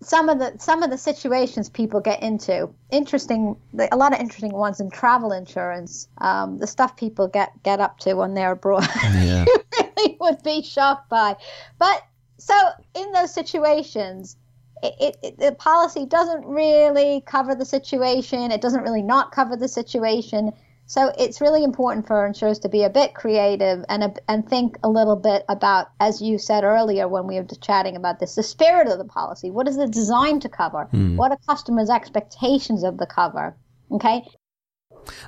Some 0.00 0.28
of 0.28 0.38
the 0.38 0.52
some 0.58 0.82
of 0.82 0.90
the 0.90 0.98
situations 0.98 1.70
people 1.70 2.00
get 2.00 2.22
into, 2.22 2.68
interesting, 2.90 3.56
a 3.90 3.96
lot 3.96 4.12
of 4.12 4.20
interesting 4.20 4.52
ones 4.52 4.78
in 4.78 4.90
travel 4.90 5.32
insurance. 5.32 6.08
Um, 6.18 6.58
the 6.58 6.66
stuff 6.66 6.96
people 6.96 7.28
get 7.28 7.50
get 7.62 7.80
up 7.80 8.00
to 8.00 8.12
when 8.14 8.34
they're 8.34 8.52
abroad, 8.52 8.86
yeah. 9.02 9.46
you 9.46 9.62
really 9.96 10.16
would 10.20 10.42
be 10.42 10.62
shocked 10.62 11.08
by. 11.08 11.36
But 11.78 12.02
so 12.36 12.54
in 12.94 13.12
those 13.12 13.32
situations, 13.32 14.36
it, 14.82 15.16
it, 15.22 15.38
the 15.38 15.52
policy 15.52 16.06
doesn't 16.06 16.44
really 16.44 17.22
cover 17.26 17.54
the 17.54 17.64
situation. 17.64 18.50
It 18.50 18.60
doesn't 18.60 18.82
really 18.82 19.02
not 19.02 19.32
cover 19.32 19.56
the 19.56 19.68
situation. 19.68 20.52
So 20.86 21.12
it's 21.18 21.40
really 21.40 21.64
important 21.64 22.06
for 22.06 22.26
insurers 22.26 22.58
to 22.60 22.68
be 22.68 22.82
a 22.82 22.90
bit 22.90 23.14
creative 23.14 23.84
and 23.88 24.04
a, 24.04 24.14
and 24.28 24.46
think 24.46 24.76
a 24.82 24.90
little 24.90 25.16
bit 25.16 25.44
about, 25.48 25.88
as 25.98 26.20
you 26.20 26.38
said 26.38 26.62
earlier 26.62 27.08
when 27.08 27.26
we 27.26 27.36
were 27.36 27.46
chatting 27.62 27.96
about 27.96 28.20
this, 28.20 28.34
the 28.34 28.42
spirit 28.42 28.88
of 28.88 28.98
the 28.98 29.04
policy. 29.04 29.50
What 29.50 29.66
is 29.66 29.78
it 29.78 29.92
designed 29.92 30.42
to 30.42 30.48
cover? 30.50 30.84
Hmm. 30.90 31.16
What 31.16 31.30
are 31.30 31.38
customers' 31.48 31.88
expectations 31.88 32.84
of 32.84 32.98
the 32.98 33.06
cover? 33.06 33.56
Okay. 33.90 34.24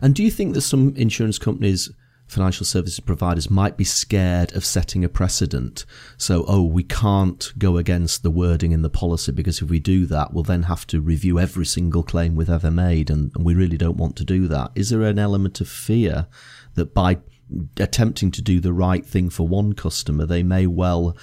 And 0.03 0.15
do 0.15 0.23
you 0.23 0.31
think 0.31 0.55
that 0.55 0.63
some 0.63 0.95
insurance 0.97 1.39
companies 1.39 1.91
financial 2.27 2.67
services 2.67 3.01
providers 3.01 3.51
might 3.51 3.77
be 3.77 3.85
scared 3.85 4.53
of 4.55 4.65
setting 4.65 5.05
a 5.05 5.09
precedent. 5.09 5.85
So, 6.17 6.45
oh, 6.49 6.65
we 6.65 6.83
can't 6.83 7.53
go 7.59 7.77
against 7.77 8.23
the 8.23 8.31
wording 8.31 8.73
in 8.73 8.83
the 8.83 8.91
policy 8.91 9.33
because 9.33 9.63
if 9.63 9.71
we 9.71 9.79
do 9.79 10.07
that, 10.07 10.33
we'll 10.33 10.43
then 10.43 10.65
have 10.65 10.87
to 10.89 11.01
review 11.01 11.39
every 11.39 11.67
single 11.67 12.03
claim 12.03 12.35
we've 12.35 12.51
ever 12.51 12.71
made, 12.71 13.11
and, 13.11 13.31
and 13.35 13.45
we 13.45 13.55
really 13.55 13.77
don't 13.77 13.97
want 13.97 14.17
to 14.17 14.25
do 14.25 14.49
that. 14.49 14.73
Is 14.75 14.91
there 14.91 15.03
an 15.03 15.19
element 15.19 15.61
of 15.61 15.69
fear 15.69 16.27
that 16.75 16.93
by 16.95 17.19
attempting 17.79 18.31
to 18.33 18.43
do 18.43 18.61
the 18.61 18.73
right 18.73 19.07
thing 19.07 19.31
for 19.31 19.47
one 19.47 19.73
customer, 19.73 20.27
they 20.27 20.43
may 20.43 20.67
well 20.67 21.17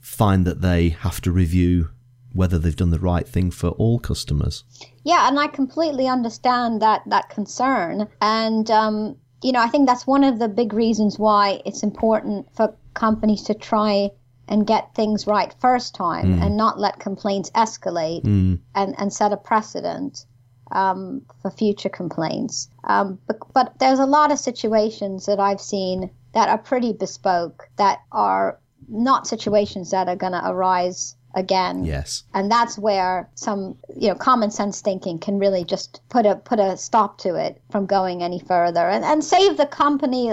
find 0.00 0.44
that 0.46 0.60
they 0.60 0.90
have 0.90 1.20
to 1.22 1.32
review 1.32 1.88
whether 2.34 2.58
they've 2.58 2.76
done 2.76 2.90
the 2.90 2.98
right 2.98 3.28
thing 3.28 3.50
for 3.50 3.68
all 3.70 3.98
customers? 3.98 4.64
Yeah, 5.04 5.28
and 5.28 5.38
I 5.38 5.48
completely 5.48 6.06
understand 6.06 6.80
that 6.82 7.02
that 7.06 7.28
concern, 7.28 8.08
and 8.20 8.70
um, 8.70 9.16
you 9.42 9.52
know, 9.52 9.60
I 9.60 9.68
think 9.68 9.88
that's 9.88 10.06
one 10.06 10.24
of 10.24 10.38
the 10.38 10.48
big 10.48 10.72
reasons 10.72 11.18
why 11.18 11.60
it's 11.64 11.82
important 11.82 12.46
for 12.54 12.74
companies 12.94 13.42
to 13.44 13.54
try 13.54 14.10
and 14.48 14.66
get 14.66 14.94
things 14.94 15.26
right 15.26 15.54
first 15.60 15.94
time 15.94 16.38
mm. 16.38 16.42
and 16.42 16.56
not 16.56 16.78
let 16.78 16.98
complaints 16.98 17.50
escalate 17.50 18.22
mm. 18.22 18.58
and, 18.74 18.94
and 18.98 19.12
set 19.12 19.32
a 19.32 19.36
precedent 19.36 20.26
um, 20.70 21.22
for 21.40 21.50
future 21.50 21.88
complaints. 21.88 22.68
Um, 22.84 23.18
but, 23.26 23.38
but 23.54 23.78
there's 23.78 23.98
a 23.98 24.06
lot 24.06 24.32
of 24.32 24.38
situations 24.38 25.26
that 25.26 25.38
I've 25.38 25.60
seen 25.60 26.10
that 26.34 26.48
are 26.48 26.58
pretty 26.58 26.92
bespoke 26.92 27.68
that 27.76 28.00
are 28.10 28.58
not 28.88 29.26
situations 29.26 29.90
that 29.90 30.08
are 30.08 30.16
going 30.16 30.32
to 30.32 30.42
arise 30.44 31.16
again. 31.34 31.84
Yes. 31.84 32.24
And 32.34 32.50
that's 32.50 32.78
where 32.78 33.28
some, 33.34 33.76
you 33.96 34.08
know, 34.08 34.14
common 34.14 34.50
sense 34.50 34.80
thinking 34.80 35.18
can 35.18 35.38
really 35.38 35.64
just 35.64 36.00
put 36.08 36.26
a 36.26 36.36
put 36.36 36.58
a 36.58 36.76
stop 36.76 37.18
to 37.18 37.34
it 37.34 37.60
from 37.70 37.86
going 37.86 38.22
any 38.22 38.38
further 38.38 38.88
and, 38.88 39.04
and 39.04 39.24
save 39.24 39.56
the 39.56 39.66
company 39.66 40.32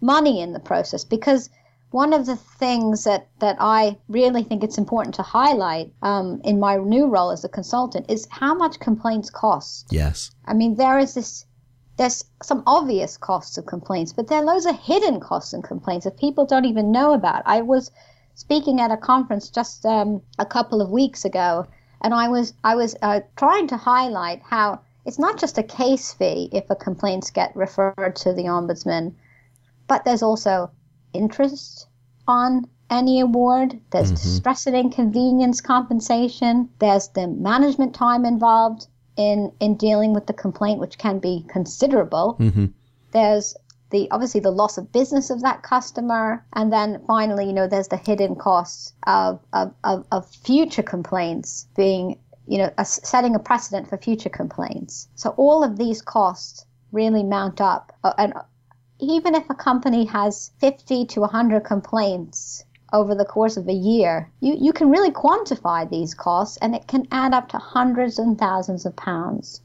money 0.00 0.40
in 0.40 0.52
the 0.52 0.60
process 0.60 1.04
because 1.04 1.50
one 1.90 2.12
of 2.12 2.26
the 2.26 2.36
things 2.36 3.04
that, 3.04 3.28
that 3.40 3.56
I 3.58 3.98
really 4.08 4.44
think 4.44 4.62
it's 4.62 4.78
important 4.78 5.14
to 5.16 5.22
highlight 5.22 5.92
um, 6.02 6.40
in 6.44 6.60
my 6.60 6.76
new 6.76 7.06
role 7.06 7.30
as 7.30 7.44
a 7.44 7.48
consultant 7.48 8.06
is 8.08 8.28
how 8.30 8.54
much 8.54 8.78
complaints 8.78 9.28
cost. 9.28 9.88
Yes. 9.90 10.30
I 10.44 10.54
mean, 10.54 10.76
there 10.76 10.98
is 10.98 11.14
this, 11.14 11.44
there's 11.96 12.24
some 12.42 12.62
obvious 12.66 13.16
costs 13.16 13.58
of 13.58 13.66
complaints, 13.66 14.12
but 14.12 14.28
there 14.28 14.38
are 14.38 14.44
loads 14.44 14.66
of 14.66 14.78
hidden 14.78 15.18
costs 15.18 15.52
and 15.52 15.64
complaints 15.64 16.04
that 16.04 16.16
people 16.16 16.46
don't 16.46 16.64
even 16.64 16.92
know 16.92 17.12
about. 17.12 17.42
I 17.44 17.60
was 17.62 17.90
speaking 18.34 18.80
at 18.80 18.90
a 18.90 18.96
conference 18.96 19.50
just 19.50 19.84
um, 19.84 20.22
a 20.38 20.46
couple 20.46 20.80
of 20.80 20.90
weeks 20.90 21.24
ago, 21.24 21.66
and 22.02 22.14
I 22.14 22.28
was 22.28 22.54
I 22.64 22.74
was 22.74 22.96
uh, 23.02 23.20
trying 23.36 23.68
to 23.68 23.76
highlight 23.76 24.42
how 24.42 24.80
it's 25.04 25.18
not 25.18 25.38
just 25.38 25.58
a 25.58 25.62
case 25.62 26.12
fee 26.12 26.48
if 26.52 26.68
a 26.70 26.76
complaints 26.76 27.30
get 27.30 27.54
referred 27.56 28.16
to 28.16 28.32
the 28.32 28.44
ombudsman, 28.44 29.14
but 29.86 30.04
there's 30.04 30.22
also 30.22 30.70
interest 31.12 31.88
on 32.26 32.66
any 32.90 33.20
award. 33.20 33.80
There's 33.90 34.12
mm-hmm. 34.12 34.14
distress 34.14 34.66
and 34.66 34.76
inconvenience 34.76 35.60
compensation. 35.60 36.68
There's 36.78 37.08
the 37.08 37.28
management 37.28 37.94
time 37.94 38.24
involved 38.24 38.86
in 39.16 39.52
in 39.60 39.76
dealing 39.76 40.12
with 40.14 40.26
the 40.26 40.32
complaint, 40.32 40.80
which 40.80 40.98
can 40.98 41.18
be 41.18 41.44
considerable. 41.48 42.36
Mm-hmm. 42.40 42.66
There's 43.12 43.56
the 43.90 44.10
obviously 44.10 44.40
the 44.40 44.50
loss 44.50 44.78
of 44.78 44.92
business 44.92 45.30
of 45.30 45.42
that 45.42 45.62
customer. 45.62 46.44
And 46.52 46.72
then 46.72 47.02
finally 47.06 47.46
you 47.46 47.52
know 47.52 47.68
there's 47.68 47.88
the 47.88 47.96
hidden 47.96 48.36
costs 48.36 48.94
of 49.06 49.40
of, 49.52 49.74
of, 49.84 50.06
of 50.10 50.28
future 50.28 50.82
complaints 50.82 51.66
being 51.76 52.18
you 52.46 52.58
know 52.58 52.72
a, 52.78 52.84
setting 52.84 53.34
a 53.34 53.38
precedent 53.38 53.88
for 53.88 53.98
future 53.98 54.30
complaints. 54.30 55.08
So 55.14 55.30
all 55.30 55.62
of 55.62 55.76
these 55.76 56.02
costs 56.02 56.66
really 56.92 57.22
mount 57.22 57.60
up. 57.60 57.92
And 58.18 58.34
even 58.98 59.34
if 59.34 59.48
a 59.48 59.54
company 59.54 60.04
has 60.06 60.50
50 60.58 61.06
to 61.06 61.20
100 61.20 61.60
complaints 61.60 62.64
over 62.92 63.14
the 63.14 63.24
course 63.24 63.56
of 63.56 63.68
a 63.68 63.72
year, 63.72 64.30
you, 64.40 64.56
you 64.58 64.72
can 64.72 64.90
really 64.90 65.10
quantify 65.10 65.88
these 65.88 66.14
costs 66.14 66.56
and 66.58 66.74
it 66.74 66.86
can 66.86 67.06
add 67.10 67.32
up 67.32 67.48
to 67.50 67.58
hundreds 67.58 68.18
and 68.18 68.38
thousands 68.38 68.84
of 68.84 68.96
pounds. 68.96 69.62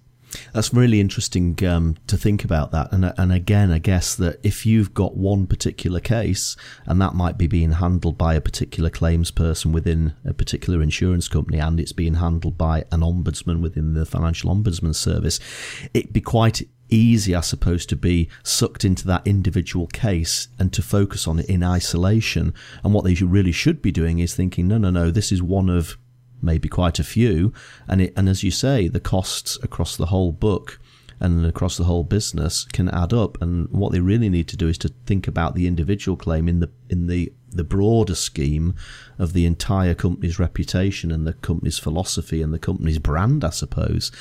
That's 0.54 0.74
really 0.74 1.00
interesting 1.00 1.58
um, 1.66 1.98
to 2.08 2.18
think 2.18 2.44
about 2.44 2.72
that. 2.72 2.92
And, 2.92 3.14
and 3.18 3.32
again, 3.32 3.72
I 3.72 3.80
guess 3.80 4.16
that 4.16 4.40
if 4.44 4.66
you've 4.66 4.94
got 4.94 5.16
one 5.16 5.48
particular 5.48 6.00
case, 6.00 6.56
and 6.86 7.02
that 7.02 7.14
might 7.14 7.38
be 7.38 7.48
being 7.48 7.74
handled 7.74 8.18
by 8.18 8.36
a 8.36 8.42
particular 8.42 8.90
claims 8.90 9.32
person 9.32 9.72
within 9.72 10.14
a 10.26 10.34
particular 10.34 10.82
insurance 10.82 11.28
company, 11.28 11.60
and 11.60 11.80
it's 11.80 11.94
being 11.94 12.16
handled 12.16 12.58
by 12.58 12.86
an 12.92 13.02
ombudsman 13.02 13.62
within 13.62 13.94
the 13.94 14.06
financial 14.06 14.54
ombudsman 14.54 14.96
service, 14.96 15.40
it'd 15.94 16.14
be 16.14 16.22
quite 16.22 16.64
easy, 16.90 17.34
I 17.34 17.42
suppose, 17.42 17.86
to 17.88 17.96
be 17.96 18.30
sucked 18.44 18.86
into 18.86 19.08
that 19.08 19.26
individual 19.26 19.88
case 19.88 20.48
and 20.60 20.72
to 20.74 20.82
focus 20.82 21.28
on 21.28 21.40
it 21.40 21.48
in 21.48 21.64
isolation. 21.64 22.54
And 22.84 22.94
what 22.94 23.04
they 23.04 23.16
really 23.16 23.52
should 23.52 23.82
be 23.82 23.92
doing 23.92 24.20
is 24.20 24.36
thinking, 24.36 24.68
no, 24.68 24.78
no, 24.78 24.90
no, 24.90 25.12
this 25.12 25.32
is 25.32 25.42
one 25.42 25.70
of 25.70 25.98
maybe 26.42 26.70
quite 26.70 27.00
a 27.00 27.04
few, 27.04 27.54
and 27.88 28.02
it, 28.02 28.14
and 28.16 28.30
as 28.30 28.44
you 28.44 28.52
say, 28.52 28.88
the 28.88 29.00
costs 29.00 29.58
across 29.64 29.96
the 29.96 30.08
whole 30.08 30.32
book 30.32 30.80
and 31.20 31.46
across 31.46 31.78
the 31.78 31.86
whole 31.86 32.04
business 32.04 32.66
can 32.66 32.90
add 32.90 33.14
up. 33.14 33.42
And 33.42 33.70
what 33.70 33.92
they 33.92 34.00
really 34.00 34.30
need 34.30 34.48
to 34.50 34.58
do 34.58 34.68
is 34.68 34.78
to 34.80 34.90
think 35.06 35.28
about 35.28 35.56
the 35.56 35.68
individual 35.68 36.18
claim 36.18 36.48
in 36.48 36.60
the 36.60 36.70
in 36.90 37.08
the 37.08 37.32
the 37.56 37.64
broader 37.64 38.16
scheme 38.16 38.76
of 39.18 39.34
the 39.34 39.46
entire 39.46 39.96
company's 39.96 40.38
reputation 40.38 41.12
and 41.12 41.26
the 41.26 41.34
company's 41.34 41.80
philosophy 41.80 42.42
and 42.42 42.54
the 42.54 42.60
company's 42.60 43.00
brand, 43.00 43.44
I 43.44 43.50
suppose, 43.50 44.12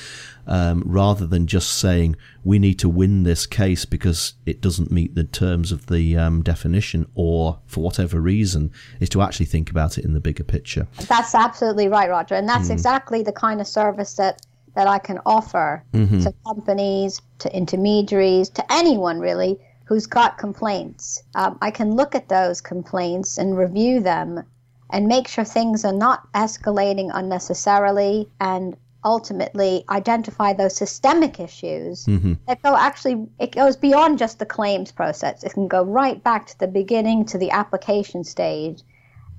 um, 0.46 0.82
rather 0.86 1.26
than 1.26 1.46
just 1.46 1.72
saying 1.72 2.16
we 2.44 2.58
need 2.58 2.78
to 2.78 2.88
win 2.88 3.24
this 3.24 3.46
case 3.46 3.84
because 3.84 4.34
it 4.46 4.60
doesn't 4.60 4.92
meet 4.92 5.14
the 5.14 5.24
terms 5.24 5.72
of 5.72 5.86
the 5.86 6.16
um, 6.16 6.42
definition 6.42 7.06
or 7.14 7.58
for 7.66 7.82
whatever 7.82 8.20
reason, 8.20 8.70
is 9.00 9.08
to 9.10 9.22
actually 9.22 9.46
think 9.46 9.70
about 9.70 9.98
it 9.98 10.04
in 10.04 10.14
the 10.14 10.20
bigger 10.20 10.44
picture. 10.44 10.86
That's 11.08 11.34
absolutely 11.34 11.88
right, 11.88 12.08
Roger, 12.08 12.34
and 12.34 12.48
that's 12.48 12.68
mm. 12.68 12.72
exactly 12.72 13.22
the 13.22 13.32
kind 13.32 13.60
of 13.60 13.66
service 13.66 14.14
that 14.14 14.40
that 14.74 14.88
I 14.88 14.98
can 14.98 15.20
offer 15.24 15.84
mm-hmm. 15.92 16.20
to 16.20 16.34
companies, 16.44 17.22
to 17.38 17.56
intermediaries, 17.56 18.48
to 18.50 18.72
anyone 18.72 19.20
really 19.20 19.60
who's 19.84 20.06
got 20.06 20.38
complaints. 20.38 21.22
Um, 21.34 21.58
I 21.60 21.70
can 21.70 21.94
look 21.94 22.14
at 22.14 22.28
those 22.28 22.60
complaints 22.60 23.38
and 23.38 23.56
review 23.56 24.00
them 24.00 24.42
and 24.90 25.06
make 25.06 25.28
sure 25.28 25.44
things 25.44 25.84
are 25.84 25.92
not 25.92 26.32
escalating 26.32 27.10
unnecessarily 27.12 28.28
and 28.40 28.76
ultimately 29.04 29.84
identify 29.90 30.54
those 30.54 30.74
systemic 30.74 31.38
issues 31.38 32.06
mm-hmm. 32.06 32.32
that 32.46 32.62
go 32.62 32.74
actually 32.74 33.26
it 33.38 33.52
goes 33.52 33.76
beyond 33.76 34.18
just 34.18 34.38
the 34.38 34.46
claims 34.46 34.92
process 34.92 35.44
it 35.44 35.52
can 35.52 35.68
go 35.68 35.84
right 35.84 36.24
back 36.24 36.46
to 36.46 36.58
the 36.58 36.66
beginning 36.66 37.22
to 37.26 37.36
the 37.36 37.50
application 37.50 38.24
stage 38.24 38.80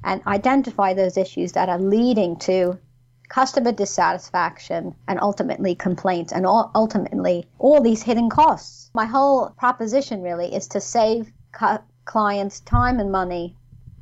and 0.04 0.22
identify 0.28 0.94
those 0.94 1.18
issues 1.18 1.54
that 1.54 1.68
are 1.68 1.80
leading 1.80 2.38
to 2.38 2.78
customer 3.28 3.72
dissatisfaction, 3.72 4.96
and 5.08 5.20
ultimately 5.20 5.76
complaints, 5.76 6.32
and 6.32 6.46
ultimately 6.46 7.48
all 7.60 7.82
these 7.82 8.04
hidden 8.04 8.30
costs. 8.30 8.85
My 8.96 9.06
whole 9.06 9.50
proposition 9.58 10.22
really 10.22 10.56
is 10.56 10.70
to 10.70 10.80
save 10.80 11.30
cu- 11.52 11.84
clients 12.06 12.62
time 12.62 13.02
and 13.02 13.12
money 13.12 13.58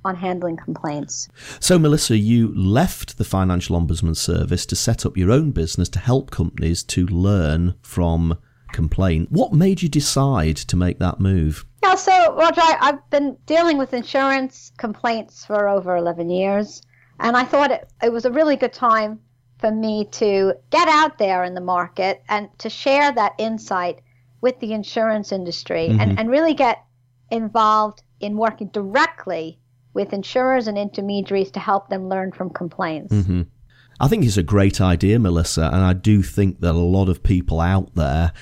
on 0.05 0.15
handling 0.15 0.55
complaints. 0.55 1.27
So, 1.59 1.79
Melissa, 1.79 2.15
you 2.15 2.53
left 2.55 3.17
the 3.17 3.23
Financial 3.23 3.75
Ombudsman 3.75 4.15
Service 4.15 4.67
to 4.67 4.75
set 4.75 5.03
up 5.03 5.17
your 5.17 5.31
own 5.31 5.49
business 5.49 5.89
to 5.89 5.99
help 5.99 6.29
companies 6.29 6.83
to 6.83 7.07
learn 7.07 7.73
from 7.81 8.37
complaint. 8.71 9.31
What 9.31 9.51
made 9.51 9.81
you 9.81 9.89
decide 9.89 10.57
to 10.57 10.75
make 10.75 10.99
that 10.99 11.19
move? 11.19 11.65
Yeah, 11.81 11.95
so, 11.95 12.35
Roger, 12.35 12.61
I, 12.61 12.77
I've 12.79 13.09
been 13.09 13.35
dealing 13.47 13.79
with 13.79 13.95
insurance 13.95 14.71
complaints 14.77 15.43
for 15.43 15.67
over 15.69 15.95
11 15.95 16.29
years. 16.29 16.83
And 17.19 17.35
I 17.35 17.45
thought 17.45 17.71
it, 17.71 17.89
it 18.03 18.13
was 18.13 18.25
a 18.25 18.31
really 18.31 18.57
good 18.57 18.73
time 18.73 19.21
for 19.57 19.71
me 19.71 20.05
to 20.11 20.53
get 20.69 20.87
out 20.87 21.17
there 21.17 21.43
in 21.43 21.55
the 21.55 21.61
market 21.61 22.21
and 22.29 22.47
to 22.59 22.69
share 22.69 23.11
that 23.11 23.33
insight 23.39 24.01
with 24.43 24.59
the 24.59 24.73
insurance 24.73 25.31
industry 25.31 25.87
mm-hmm. 25.89 26.01
and, 26.01 26.19
and 26.19 26.29
really 26.29 26.53
get 26.53 26.83
involved 27.31 28.03
in 28.19 28.35
working 28.35 28.67
directly 28.67 29.57
with 29.93 30.11
insurers 30.11 30.67
and 30.67 30.77
intermediaries 30.77 31.49
to 31.49 31.61
help 31.61 31.87
them 31.87 32.09
learn 32.09 32.33
from 32.33 32.49
complaints. 32.49 33.13
Mm-hmm. 33.13 33.43
I 34.01 34.07
think 34.09 34.25
it's 34.25 34.35
a 34.35 34.43
great 34.43 34.81
idea, 34.81 35.17
Melissa, 35.17 35.67
and 35.67 35.81
I 35.81 35.93
do 35.93 36.21
think 36.21 36.59
that 36.59 36.71
a 36.71 36.77
lot 36.77 37.07
of 37.07 37.23
people 37.23 37.61
out 37.61 37.95
there 37.95 38.33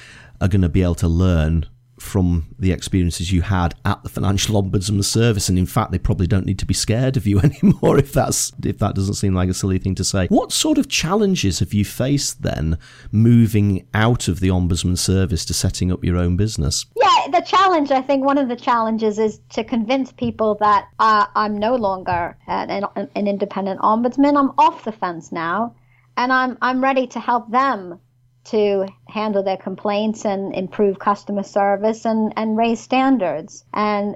are 0.41 0.47
going 0.47 0.63
to 0.63 0.69
be 0.69 0.81
able 0.81 0.95
to 0.95 1.07
learn 1.07 1.67
from 2.01 2.47
the 2.59 2.71
experiences 2.71 3.31
you 3.31 3.41
had 3.41 3.75
at 3.85 4.01
the 4.03 4.09
financial 4.09 4.61
ombudsman 4.61 5.03
service 5.03 5.47
and 5.49 5.57
in 5.57 5.65
fact 5.65 5.91
they 5.91 5.99
probably 5.99 6.27
don't 6.27 6.45
need 6.45 6.59
to 6.59 6.65
be 6.65 6.73
scared 6.73 7.15
of 7.15 7.27
you 7.27 7.39
anymore 7.41 7.97
if 7.97 8.11
that's 8.11 8.51
if 8.63 8.79
that 8.79 8.95
doesn't 8.95 9.13
seem 9.13 9.33
like 9.33 9.49
a 9.49 9.53
silly 9.53 9.77
thing 9.77 9.95
to 9.95 10.03
say. 10.03 10.27
What 10.27 10.51
sort 10.51 10.77
of 10.77 10.89
challenges 10.89 11.59
have 11.59 11.73
you 11.73 11.85
faced 11.85 12.41
then 12.41 12.77
moving 13.11 13.87
out 13.93 14.27
of 14.27 14.39
the 14.39 14.49
ombudsman 14.49 14.97
service 14.97 15.45
to 15.45 15.53
setting 15.53 15.91
up 15.91 16.03
your 16.03 16.17
own 16.17 16.37
business? 16.37 16.85
Yeah 16.95 17.11
the 17.31 17.41
challenge 17.41 17.91
i 17.91 18.01
think 18.01 18.25
one 18.25 18.37
of 18.37 18.47
the 18.47 18.55
challenges 18.55 19.19
is 19.19 19.39
to 19.49 19.63
convince 19.63 20.11
people 20.11 20.55
that 20.55 20.87
uh, 20.99 21.25
i'm 21.35 21.57
no 21.57 21.75
longer 21.75 22.37
an, 22.47 22.85
an 22.95 23.27
independent 23.27 23.79
ombudsman. 23.81 24.37
I'm 24.37 24.51
off 24.57 24.83
the 24.83 24.91
fence 24.91 25.31
now 25.31 25.75
and 26.17 26.33
i'm 26.33 26.57
i'm 26.61 26.83
ready 26.83 27.07
to 27.07 27.19
help 27.19 27.49
them 27.51 27.99
to 28.45 28.87
handle 29.07 29.43
their 29.43 29.57
complaints 29.57 30.25
and 30.25 30.53
improve 30.55 30.99
customer 30.99 31.43
service 31.43 32.05
and, 32.05 32.33
and 32.35 32.57
raise 32.57 32.79
standards. 32.79 33.63
And 33.73 34.15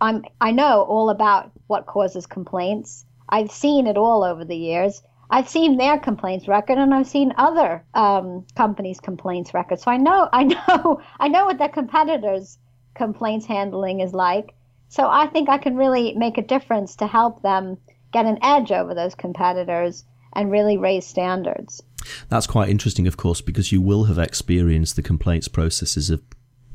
I'm, 0.00 0.24
I 0.40 0.52
know 0.52 0.82
all 0.82 1.10
about 1.10 1.50
what 1.66 1.86
causes 1.86 2.26
complaints. 2.26 3.04
I've 3.28 3.50
seen 3.50 3.86
it 3.86 3.96
all 3.96 4.24
over 4.24 4.44
the 4.44 4.56
years. 4.56 5.02
I've 5.28 5.48
seen 5.48 5.76
their 5.76 5.98
complaints 5.98 6.46
record 6.46 6.78
and 6.78 6.94
I've 6.94 7.08
seen 7.08 7.34
other 7.36 7.84
um, 7.94 8.46
companies' 8.54 9.00
complaints 9.00 9.52
record. 9.52 9.80
So 9.80 9.90
I 9.90 9.96
know, 9.96 10.28
I 10.32 10.44
know, 10.44 11.00
I 11.18 11.28
know 11.28 11.46
what 11.46 11.58
their 11.58 11.68
competitors' 11.68 12.58
complaints 12.94 13.46
handling 13.46 14.00
is 14.00 14.14
like. 14.14 14.54
So 14.88 15.08
I 15.08 15.26
think 15.26 15.48
I 15.48 15.58
can 15.58 15.76
really 15.76 16.14
make 16.14 16.38
a 16.38 16.42
difference 16.42 16.96
to 16.96 17.06
help 17.06 17.42
them 17.42 17.78
get 18.12 18.24
an 18.24 18.38
edge 18.42 18.70
over 18.70 18.94
those 18.94 19.14
competitors 19.14 20.04
and 20.32 20.50
really 20.50 20.78
raise 20.78 21.06
standards. 21.06 21.82
That's 22.28 22.46
quite 22.46 22.68
interesting, 22.68 23.06
of 23.06 23.16
course, 23.16 23.40
because 23.40 23.72
you 23.72 23.80
will 23.80 24.04
have 24.04 24.18
experienced 24.18 24.96
the 24.96 25.02
complaints 25.02 25.48
processes 25.48 26.10
of 26.10 26.22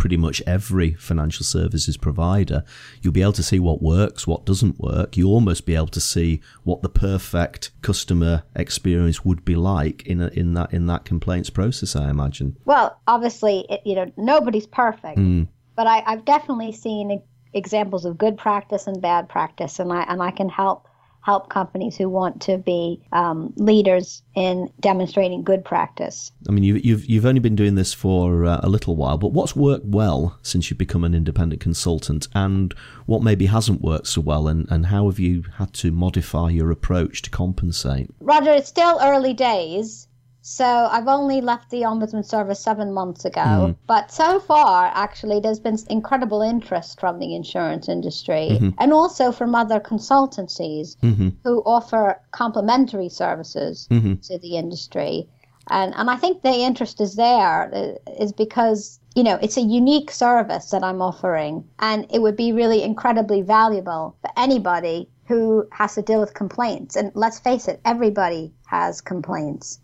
pretty 0.01 0.17
much 0.17 0.41
every 0.47 0.95
financial 0.95 1.45
services 1.45 1.95
provider. 1.95 2.63
You'll 3.03 3.13
be 3.13 3.21
able 3.21 3.33
to 3.33 3.43
see 3.43 3.59
what 3.59 3.83
works, 3.83 4.25
what 4.25 4.47
doesn't 4.47 4.79
work. 4.79 5.15
You'll 5.15 5.31
almost 5.31 5.63
be 5.67 5.75
able 5.75 5.89
to 5.89 6.01
see 6.01 6.41
what 6.63 6.81
the 6.81 6.89
perfect 6.89 7.69
customer 7.83 8.41
experience 8.55 9.23
would 9.23 9.45
be 9.45 9.53
like 9.53 10.07
in 10.07 10.19
a, 10.19 10.29
in 10.29 10.55
that 10.55 10.73
in 10.73 10.87
that 10.87 11.05
complaints 11.05 11.51
process. 11.51 11.95
I 11.95 12.09
imagine. 12.09 12.57
Well, 12.65 12.99
obviously, 13.07 13.67
it, 13.69 13.81
you 13.85 13.93
know 13.93 14.11
nobody's 14.17 14.65
perfect, 14.65 15.19
mm. 15.19 15.47
but 15.75 15.85
I, 15.85 16.01
I've 16.07 16.25
definitely 16.25 16.71
seen 16.71 17.21
examples 17.53 18.03
of 18.03 18.17
good 18.17 18.39
practice 18.39 18.87
and 18.87 18.99
bad 19.03 19.29
practice, 19.29 19.77
and 19.77 19.93
I 19.93 20.01
and 20.09 20.19
I 20.23 20.31
can 20.31 20.49
help 20.49 20.87
help 21.21 21.49
companies 21.49 21.95
who 21.95 22.09
want 22.09 22.41
to 22.41 22.57
be 22.57 23.01
um, 23.11 23.53
leaders 23.55 24.23
in 24.35 24.69
demonstrating 24.79 25.43
good 25.43 25.63
practice. 25.63 26.31
I 26.47 26.51
mean, 26.51 26.63
you, 26.63 26.75
you've 26.75 27.05
you've 27.05 27.25
only 27.25 27.39
been 27.39 27.55
doing 27.55 27.75
this 27.75 27.93
for 27.93 28.45
uh, 28.45 28.59
a 28.63 28.69
little 28.69 28.95
while, 28.95 29.17
but 29.17 29.31
what's 29.31 29.55
worked 29.55 29.85
well 29.85 30.37
since 30.41 30.69
you've 30.69 30.77
become 30.77 31.03
an 31.03 31.13
independent 31.13 31.61
consultant, 31.61 32.27
and 32.33 32.73
what 33.05 33.21
maybe 33.21 33.45
hasn't 33.45 33.81
worked 33.81 34.07
so 34.07 34.21
well, 34.21 34.47
and, 34.47 34.69
and 34.71 34.87
how 34.87 35.07
have 35.07 35.19
you 35.19 35.43
had 35.57 35.73
to 35.75 35.91
modify 35.91 36.49
your 36.49 36.71
approach 36.71 37.21
to 37.23 37.29
compensate? 37.29 38.09
Roger, 38.19 38.51
it's 38.51 38.69
still 38.69 38.97
early 39.01 39.33
days. 39.33 40.07
So 40.43 40.65
I've 40.65 41.07
only 41.07 41.39
left 41.39 41.69
the 41.69 41.83
Ombudsman 41.83 42.25
Service 42.25 42.59
seven 42.59 42.91
months 42.93 43.25
ago. 43.25 43.41
Mm. 43.41 43.75
But 43.85 44.11
so 44.11 44.39
far, 44.39 44.91
actually, 44.95 45.39
there's 45.39 45.59
been 45.59 45.77
incredible 45.89 46.41
interest 46.41 46.99
from 46.99 47.19
the 47.19 47.35
insurance 47.35 47.87
industry 47.87 48.49
mm-hmm. 48.51 48.69
and 48.79 48.91
also 48.91 49.31
from 49.31 49.53
other 49.53 49.79
consultancies 49.79 50.97
mm-hmm. 50.97 51.29
who 51.43 51.61
offer 51.63 52.19
complementary 52.31 53.09
services 53.09 53.87
mm-hmm. 53.91 54.15
to 54.15 54.39
the 54.39 54.57
industry. 54.57 55.29
And, 55.69 55.93
and 55.95 56.09
I 56.09 56.15
think 56.15 56.41
the 56.41 56.49
interest 56.49 56.99
is 56.99 57.15
there 57.15 57.99
uh, 58.19 58.31
because, 58.35 58.99
you 59.15 59.23
know, 59.23 59.37
it's 59.43 59.57
a 59.57 59.61
unique 59.61 60.09
service 60.09 60.71
that 60.71 60.83
I'm 60.83 61.03
offering. 61.03 61.63
And 61.77 62.07
it 62.11 62.19
would 62.19 62.35
be 62.35 62.51
really 62.51 62.81
incredibly 62.81 63.43
valuable 63.43 64.15
for 64.21 64.31
anybody 64.35 65.07
who 65.27 65.67
has 65.71 65.93
to 65.95 66.01
deal 66.01 66.19
with 66.19 66.33
complaints. 66.33 66.95
And 66.95 67.11
let's 67.13 67.39
face 67.39 67.67
it, 67.67 67.79
everybody 67.85 68.51
has 68.65 69.01
complaints. 69.01 69.79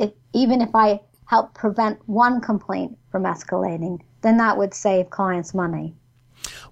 If, 0.00 0.10
even 0.32 0.60
if 0.60 0.70
I 0.74 1.00
help 1.26 1.54
prevent 1.54 2.00
one 2.08 2.40
complaint 2.40 2.98
from 3.12 3.22
escalating, 3.22 4.00
then 4.22 4.38
that 4.38 4.56
would 4.58 4.74
save 4.74 5.10
clients 5.10 5.54
money. 5.54 5.94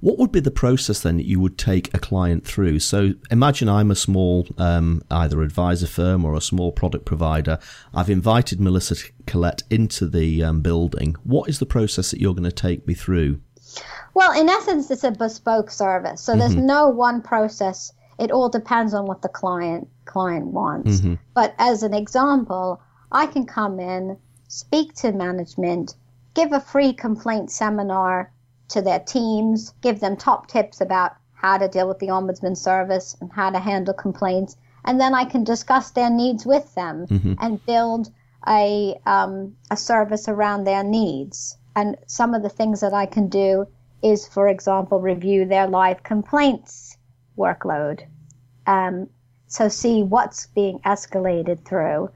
What 0.00 0.18
would 0.18 0.32
be 0.32 0.40
the 0.40 0.50
process 0.50 1.00
then 1.00 1.16
that 1.18 1.26
you 1.26 1.40
would 1.40 1.58
take 1.58 1.92
a 1.92 1.98
client 1.98 2.46
through? 2.46 2.78
So 2.78 3.12
imagine 3.30 3.68
I'm 3.68 3.90
a 3.90 3.96
small 3.96 4.46
um, 4.56 5.02
either 5.10 5.42
advisor 5.42 5.86
firm 5.86 6.24
or 6.24 6.34
a 6.34 6.40
small 6.40 6.72
product 6.72 7.04
provider. 7.04 7.58
I've 7.92 8.10
invited 8.10 8.60
Melissa 8.60 8.96
Collett 9.26 9.62
into 9.70 10.08
the 10.08 10.42
um, 10.42 10.60
building. 10.60 11.16
What 11.24 11.48
is 11.48 11.58
the 11.58 11.66
process 11.66 12.10
that 12.10 12.20
you're 12.20 12.34
going 12.34 12.44
to 12.44 12.52
take 12.52 12.86
me 12.86 12.94
through? 12.94 13.40
Well, 14.14 14.40
in 14.40 14.48
essence, 14.48 14.90
it's 14.90 15.04
a 15.04 15.10
bespoke 15.10 15.70
service. 15.70 16.20
So 16.22 16.34
there's 16.34 16.56
mm-hmm. 16.56 16.66
no 16.66 16.88
one 16.88 17.20
process. 17.20 17.92
It 18.18 18.30
all 18.30 18.48
depends 18.48 18.94
on 18.94 19.06
what 19.06 19.22
the 19.22 19.28
client 19.28 19.88
client 20.06 20.46
wants. 20.46 21.00
Mm-hmm. 21.00 21.14
But 21.34 21.54
as 21.58 21.82
an 21.82 21.94
example, 21.94 22.80
I 23.10 23.26
can 23.26 23.46
come 23.46 23.80
in, 23.80 24.18
speak 24.48 24.94
to 24.96 25.12
management, 25.12 25.94
give 26.34 26.52
a 26.52 26.60
free 26.60 26.92
complaint 26.92 27.50
seminar 27.50 28.32
to 28.68 28.82
their 28.82 29.00
teams, 29.00 29.72
give 29.80 30.00
them 30.00 30.16
top 30.16 30.46
tips 30.48 30.80
about 30.80 31.16
how 31.32 31.58
to 31.58 31.68
deal 31.68 31.88
with 31.88 31.98
the 32.00 32.08
ombudsman 32.08 32.56
service 32.56 33.16
and 33.20 33.32
how 33.32 33.50
to 33.50 33.58
handle 33.58 33.94
complaints, 33.94 34.56
and 34.84 35.00
then 35.00 35.14
I 35.14 35.24
can 35.24 35.44
discuss 35.44 35.90
their 35.90 36.10
needs 36.10 36.44
with 36.44 36.74
them 36.74 37.06
mm-hmm. 37.06 37.34
and 37.40 37.64
build 37.64 38.10
a 38.46 38.98
um, 39.06 39.56
a 39.70 39.76
service 39.76 40.28
around 40.28 40.64
their 40.64 40.84
needs. 40.84 41.56
And 41.76 41.96
some 42.06 42.34
of 42.34 42.42
the 42.42 42.48
things 42.48 42.80
that 42.80 42.94
I 42.94 43.06
can 43.06 43.28
do 43.28 43.66
is, 44.02 44.26
for 44.26 44.48
example, 44.48 45.00
review 45.00 45.44
their 45.44 45.66
live 45.66 46.02
complaints 46.02 46.96
workload. 47.36 48.02
Um, 48.66 49.08
so 49.46 49.68
see 49.68 50.02
what's 50.02 50.46
being 50.46 50.80
escalated 50.80 51.64
through 51.64 52.10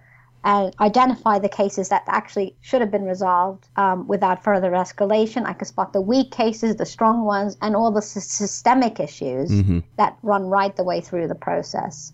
and 0.44 0.74
identify 0.80 1.38
the 1.38 1.48
cases 1.48 1.88
that 1.88 2.02
actually 2.06 2.56
should 2.60 2.80
have 2.80 2.90
been 2.90 3.04
resolved 3.04 3.68
um, 3.76 4.06
without 4.08 4.42
further 4.42 4.72
escalation. 4.72 5.46
I 5.46 5.52
can 5.52 5.66
spot 5.66 5.92
the 5.92 6.00
weak 6.00 6.30
cases, 6.30 6.76
the 6.76 6.86
strong 6.86 7.24
ones, 7.24 7.56
and 7.62 7.76
all 7.76 7.90
the 7.90 7.98
s- 7.98 8.24
systemic 8.24 8.98
issues 8.98 9.50
mm-hmm. 9.50 9.80
that 9.96 10.18
run 10.22 10.46
right 10.46 10.74
the 10.74 10.84
way 10.84 11.00
through 11.00 11.28
the 11.28 11.34
process. 11.34 12.12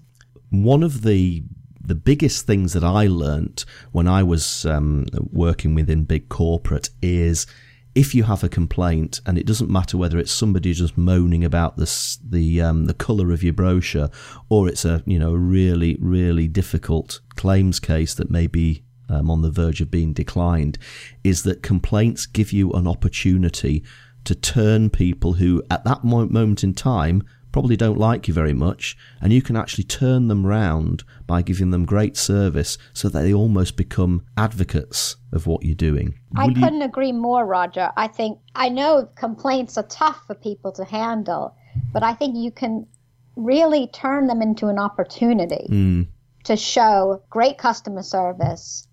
One 0.50 0.82
of 0.82 1.02
the 1.02 1.42
the 1.80 1.94
biggest 1.94 2.46
things 2.46 2.74
that 2.74 2.84
I 2.84 3.06
learnt 3.06 3.64
when 3.92 4.06
I 4.06 4.22
was 4.22 4.66
um, 4.66 5.06
working 5.32 5.74
within 5.74 6.04
big 6.04 6.28
corporate 6.28 6.90
is 7.00 7.46
if 7.94 8.14
you 8.14 8.24
have 8.24 8.44
a 8.44 8.48
complaint, 8.48 9.20
and 9.26 9.38
it 9.38 9.46
doesn't 9.46 9.70
matter 9.70 9.96
whether 9.96 10.18
it's 10.18 10.32
somebody 10.32 10.72
just 10.72 10.96
moaning 10.96 11.44
about 11.44 11.76
the 11.76 12.18
the 12.24 12.60
um, 12.60 12.86
the 12.86 12.94
colour 12.94 13.32
of 13.32 13.42
your 13.42 13.52
brochure, 13.52 14.10
or 14.48 14.68
it's 14.68 14.84
a 14.84 15.02
you 15.06 15.18
know 15.18 15.32
really 15.32 15.96
really 16.00 16.48
difficult 16.48 17.20
claims 17.36 17.80
case 17.80 18.14
that 18.14 18.30
may 18.30 18.46
be 18.46 18.84
um, 19.08 19.30
on 19.30 19.42
the 19.42 19.50
verge 19.50 19.80
of 19.80 19.90
being 19.90 20.12
declined, 20.12 20.78
is 21.24 21.42
that 21.42 21.62
complaints 21.62 22.26
give 22.26 22.52
you 22.52 22.70
an 22.72 22.86
opportunity 22.86 23.82
to 24.24 24.34
turn 24.34 24.90
people 24.90 25.34
who 25.34 25.62
at 25.70 25.84
that 25.84 26.04
moment 26.04 26.62
in 26.62 26.74
time 26.74 27.22
probably 27.58 27.76
don't 27.76 27.98
like 27.98 28.28
you 28.28 28.34
very 28.34 28.52
much, 28.52 28.96
and 29.20 29.32
you 29.32 29.42
can 29.42 29.56
actually 29.56 29.82
turn 29.82 30.28
them 30.28 30.46
round 30.46 31.02
by 31.26 31.42
giving 31.42 31.70
them 31.70 31.84
great 31.84 32.16
service 32.16 32.78
so 32.92 33.08
that 33.08 33.22
they 33.22 33.34
almost 33.34 33.76
become 33.76 34.24
advocates 34.36 35.16
of 35.32 35.48
what 35.48 35.64
you're 35.64 35.74
doing. 35.74 36.14
Will 36.30 36.42
I 36.42 36.54
couldn't 36.54 36.82
you... 36.82 36.84
agree 36.84 37.10
more, 37.10 37.44
Roger. 37.44 37.90
I 37.96 38.06
think 38.06 38.38
I 38.54 38.68
know 38.68 39.08
complaints 39.16 39.76
are 39.76 39.88
tough 39.88 40.24
for 40.28 40.36
people 40.36 40.70
to 40.70 40.84
handle, 40.84 41.56
but 41.92 42.04
I 42.04 42.14
think 42.14 42.36
you 42.36 42.52
can 42.52 42.86
really 43.34 43.88
turn 43.88 44.28
them 44.28 44.40
into 44.40 44.68
an 44.68 44.78
opportunity 44.78 45.66
mm. 45.68 46.06
to 46.44 46.56
show 46.56 47.20
great 47.28 47.58
customer 47.58 48.04
service 48.04 48.86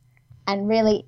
and 0.47 0.67
really 0.67 1.05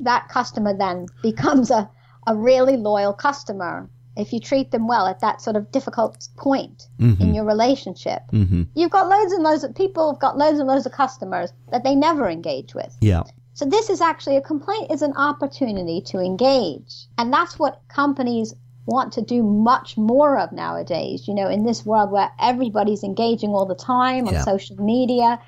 that 0.00 0.28
customer 0.28 0.76
then 0.76 1.06
becomes 1.22 1.70
a, 1.70 1.88
a 2.26 2.34
really 2.34 2.76
loyal 2.76 3.12
customer 3.12 3.88
if 4.18 4.32
you 4.32 4.40
treat 4.40 4.72
them 4.72 4.88
well 4.88 5.06
at 5.06 5.20
that 5.20 5.40
sort 5.40 5.56
of 5.56 5.70
difficult 5.70 6.28
point 6.36 6.88
mm-hmm. 6.98 7.22
in 7.22 7.34
your 7.34 7.44
relationship. 7.44 8.22
Mm-hmm. 8.32 8.64
You've 8.74 8.90
got 8.90 9.08
loads 9.08 9.32
and 9.32 9.42
loads 9.42 9.64
of 9.64 9.74
people 9.74 10.12
have 10.12 10.20
got 10.20 10.36
loads 10.36 10.58
and 10.58 10.68
loads 10.68 10.86
of 10.86 10.92
customers 10.92 11.52
that 11.70 11.84
they 11.84 11.94
never 11.94 12.28
engage 12.28 12.74
with. 12.74 12.94
Yeah. 13.00 13.22
So 13.54 13.64
this 13.64 13.90
is 13.90 14.00
actually 14.00 14.36
a 14.36 14.40
complaint 14.40 14.90
is 14.90 15.02
an 15.02 15.14
opportunity 15.16 16.00
to 16.06 16.18
engage. 16.18 17.06
And 17.16 17.32
that's 17.32 17.58
what 17.58 17.80
companies 17.88 18.54
want 18.86 19.12
to 19.12 19.22
do 19.22 19.42
much 19.42 19.96
more 19.96 20.38
of 20.38 20.52
nowadays. 20.52 21.28
You 21.28 21.34
know, 21.34 21.48
in 21.48 21.64
this 21.64 21.84
world 21.84 22.10
where 22.10 22.30
everybody's 22.40 23.04
engaging 23.04 23.50
all 23.50 23.66
the 23.66 23.74
time 23.74 24.26
on 24.26 24.34
yeah. 24.34 24.44
social 24.44 24.76
media, 24.76 25.40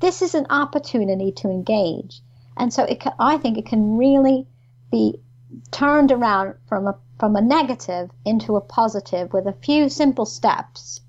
this 0.00 0.22
is 0.22 0.34
an 0.34 0.46
opportunity 0.50 1.32
to 1.32 1.48
engage. 1.48 2.20
And 2.56 2.72
so 2.72 2.84
it 2.84 3.00
can, 3.00 3.12
I 3.18 3.36
think 3.36 3.58
it 3.58 3.66
can 3.66 3.96
really 3.98 4.46
be 4.90 5.20
turned 5.70 6.12
around 6.12 6.54
from 6.68 6.86
a 6.86 6.96
from 7.18 7.36
a 7.36 7.40
negative 7.40 8.10
into 8.24 8.56
a 8.56 8.60
positive 8.60 9.32
with 9.32 9.46
a 9.46 9.52
few 9.52 9.88
simple 9.88 10.26
steps. 10.26 11.00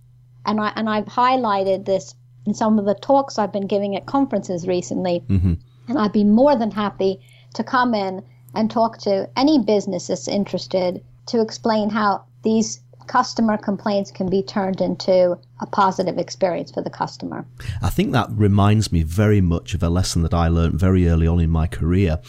And 0.46 0.60
I 0.60 0.72
and 0.76 0.90
I've 0.90 1.06
highlighted 1.06 1.86
this 1.86 2.16
in 2.46 2.54
some 2.54 2.78
of 2.78 2.86
the 2.86 2.96
talks 2.96 3.40
I've 3.40 3.54
been 3.54 3.68
giving 3.68 3.96
at 3.96 4.06
conferences 4.06 4.68
recently. 4.68 5.24
Mm-hmm. 5.28 5.54
And 5.88 6.00
I'd 6.00 6.14
be 6.14 6.24
more 6.24 6.56
than 6.56 6.72
happy 6.72 7.22
to 7.54 7.64
come 7.64 7.94
in 7.94 8.24
and 8.54 8.72
talk 8.72 8.98
to 9.00 9.30
any 9.36 9.60
business 9.60 10.08
that's 10.08 10.28
interested 10.28 11.04
to 11.28 11.42
explain 11.42 11.90
how 11.90 12.24
these 12.44 12.80
customer 13.08 13.58
complaints 13.58 14.12
can 14.12 14.30
be 14.30 14.42
turned 14.42 14.82
into 14.82 15.38
a 15.60 15.66
positive 15.68 16.18
experience 16.18 16.72
for 16.72 16.82
the 16.82 16.90
customer. 16.90 17.46
I 17.82 17.90
think 17.90 18.12
that 18.14 18.30
reminds 18.32 18.92
me 18.92 19.04
very 19.04 19.42
much 19.42 19.74
of 19.74 19.84
a 19.84 19.90
lesson 19.90 20.24
that 20.24 20.34
I 20.34 20.48
learned 20.48 20.80
very 20.80 21.08
early 21.08 21.28
on 21.28 21.40
in 21.40 21.50
my 21.50 21.68
career. 21.68 22.20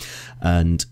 And 0.40 0.84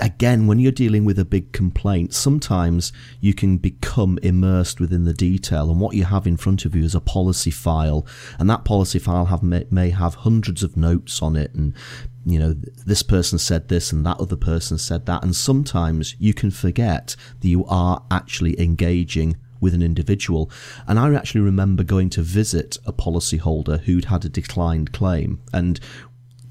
again, 0.00 0.46
when 0.46 0.58
you're 0.58 0.72
dealing 0.72 1.04
with 1.04 1.18
a 1.18 1.24
big 1.24 1.52
complaint, 1.52 2.14
sometimes 2.14 2.92
you 3.20 3.34
can 3.34 3.58
become 3.58 4.18
immersed 4.22 4.80
within 4.80 5.04
the 5.04 5.12
detail, 5.12 5.70
and 5.70 5.80
what 5.80 5.96
you 5.96 6.04
have 6.04 6.26
in 6.26 6.36
front 6.36 6.64
of 6.64 6.76
you 6.76 6.84
is 6.84 6.94
a 6.94 7.00
policy 7.00 7.50
file, 7.50 8.06
and 8.38 8.48
that 8.48 8.64
policy 8.64 8.98
file 8.98 9.26
have 9.26 9.42
may, 9.42 9.66
may 9.70 9.90
have 9.90 10.14
hundreds 10.14 10.62
of 10.62 10.76
notes 10.76 11.22
on 11.22 11.34
it, 11.36 11.52
and 11.54 11.74
you 12.24 12.38
know 12.38 12.54
this 12.86 13.02
person 13.02 13.38
said 13.38 13.68
this 13.68 13.92
and 13.92 14.06
that 14.06 14.20
other 14.20 14.36
person 14.36 14.78
said 14.78 15.06
that, 15.06 15.24
and 15.24 15.34
sometimes 15.34 16.14
you 16.18 16.32
can 16.32 16.50
forget 16.50 17.16
that 17.40 17.48
you 17.48 17.64
are 17.66 18.02
actually 18.10 18.58
engaging 18.60 19.36
with 19.60 19.74
an 19.74 19.82
individual. 19.82 20.50
And 20.86 20.98
I 20.98 21.12
actually 21.14 21.40
remember 21.40 21.82
going 21.84 22.10
to 22.10 22.22
visit 22.22 22.76
a 22.84 22.92
policyholder 22.92 23.80
who'd 23.80 24.06
had 24.06 24.24
a 24.24 24.28
declined 24.28 24.92
claim, 24.92 25.40
and 25.52 25.80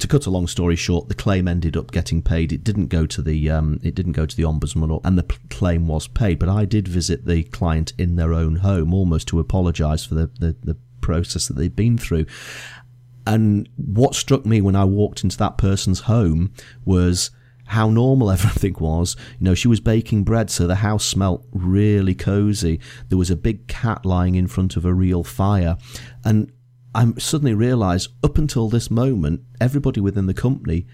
to 0.03 0.07
cut 0.09 0.25
a 0.25 0.29
long 0.29 0.47
story 0.47 0.75
short, 0.75 1.07
the 1.07 1.15
claim 1.15 1.47
ended 1.47 1.77
up 1.77 1.91
getting 1.91 2.21
paid. 2.21 2.51
It 2.51 2.61
didn't 2.61 2.87
go 2.87 3.05
to 3.05 3.21
the 3.21 3.49
um, 3.49 3.79
it 3.83 3.95
didn't 3.95 4.11
go 4.11 4.25
to 4.25 4.35
the 4.35 4.43
ombudsman, 4.43 4.99
and 5.05 5.17
the 5.17 5.23
claim 5.49 5.87
was 5.87 6.09
paid. 6.09 6.39
But 6.39 6.49
I 6.49 6.65
did 6.65 6.89
visit 6.89 7.25
the 7.25 7.43
client 7.45 7.93
in 7.97 8.17
their 8.17 8.33
own 8.33 8.57
home, 8.57 8.93
almost 8.93 9.29
to 9.29 9.39
apologise 9.39 10.05
for 10.05 10.15
the, 10.15 10.29
the 10.39 10.57
the 10.61 10.77
process 10.99 11.47
that 11.47 11.53
they'd 11.53 11.75
been 11.75 11.97
through. 11.97 12.25
And 13.25 13.69
what 13.77 14.13
struck 14.13 14.45
me 14.45 14.59
when 14.59 14.75
I 14.75 14.83
walked 14.83 15.23
into 15.23 15.37
that 15.37 15.57
person's 15.57 16.01
home 16.01 16.53
was 16.83 17.31
how 17.67 17.89
normal 17.89 18.29
everything 18.37 18.75
was. 18.79 19.15
You 19.39 19.45
know, 19.45 19.55
she 19.55 19.69
was 19.69 19.79
baking 19.79 20.25
bread, 20.25 20.49
so 20.49 20.67
the 20.67 20.75
house 20.75 21.05
smelt 21.05 21.45
really 21.53 22.13
cozy. 22.13 22.81
There 23.07 23.17
was 23.17 23.31
a 23.31 23.37
big 23.37 23.67
cat 23.67 24.05
lying 24.05 24.35
in 24.35 24.47
front 24.47 24.75
of 24.75 24.83
a 24.83 24.93
real 24.93 25.23
fire. 25.23 25.77
And 26.25 26.51
I 26.95 27.11
suddenly 27.17 27.53
realised 27.53 28.11
up 28.23 28.37
until 28.37 28.69
this 28.69 28.91
moment, 28.91 29.41
everybody 29.59 29.99
within 29.99 30.27
the 30.27 30.33
company 30.33 30.85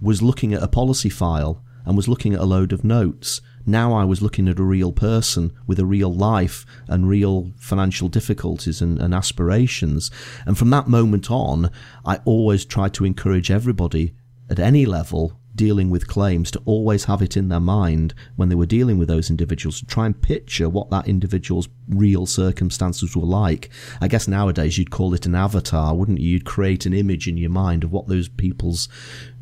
was 0.00 0.22
looking 0.22 0.52
at 0.52 0.62
a 0.62 0.68
policy 0.68 1.08
file 1.08 1.62
and 1.84 1.96
was 1.96 2.08
looking 2.08 2.34
at 2.34 2.40
a 2.40 2.44
load 2.44 2.72
of 2.72 2.84
notes. 2.84 3.40
Now 3.64 3.92
I 3.92 4.04
was 4.04 4.20
looking 4.20 4.48
at 4.48 4.58
a 4.58 4.64
real 4.64 4.92
person 4.92 5.52
with 5.66 5.78
a 5.78 5.86
real 5.86 6.12
life 6.12 6.66
and 6.88 7.08
real 7.08 7.52
financial 7.56 8.08
difficulties 8.08 8.80
and, 8.80 9.00
and 9.00 9.14
aspirations. 9.14 10.10
And 10.44 10.58
from 10.58 10.70
that 10.70 10.88
moment 10.88 11.30
on, 11.30 11.70
I 12.04 12.20
always 12.24 12.64
tried 12.64 12.94
to 12.94 13.04
encourage 13.04 13.50
everybody 13.50 14.14
at 14.50 14.58
any 14.58 14.86
level 14.86 15.37
dealing 15.58 15.90
with 15.90 16.06
claims 16.06 16.50
to 16.52 16.62
always 16.64 17.04
have 17.04 17.20
it 17.20 17.36
in 17.36 17.48
their 17.48 17.60
mind 17.60 18.14
when 18.36 18.48
they 18.48 18.54
were 18.54 18.64
dealing 18.64 18.96
with 18.96 19.08
those 19.08 19.28
individuals 19.28 19.80
to 19.80 19.86
try 19.86 20.06
and 20.06 20.22
picture 20.22 20.68
what 20.68 20.88
that 20.88 21.08
individual's 21.08 21.68
real 21.88 22.24
circumstances 22.24 23.14
were 23.14 23.26
like. 23.26 23.68
I 24.00 24.08
guess 24.08 24.28
nowadays 24.28 24.78
you'd 24.78 24.92
call 24.92 25.12
it 25.14 25.26
an 25.26 25.34
avatar, 25.34 25.94
wouldn't 25.94 26.20
you? 26.20 26.30
You'd 26.30 26.46
create 26.46 26.86
an 26.86 26.94
image 26.94 27.26
in 27.26 27.36
your 27.36 27.50
mind 27.50 27.84
of 27.84 27.90
what 27.92 28.06
those 28.06 28.28
people's 28.28 28.88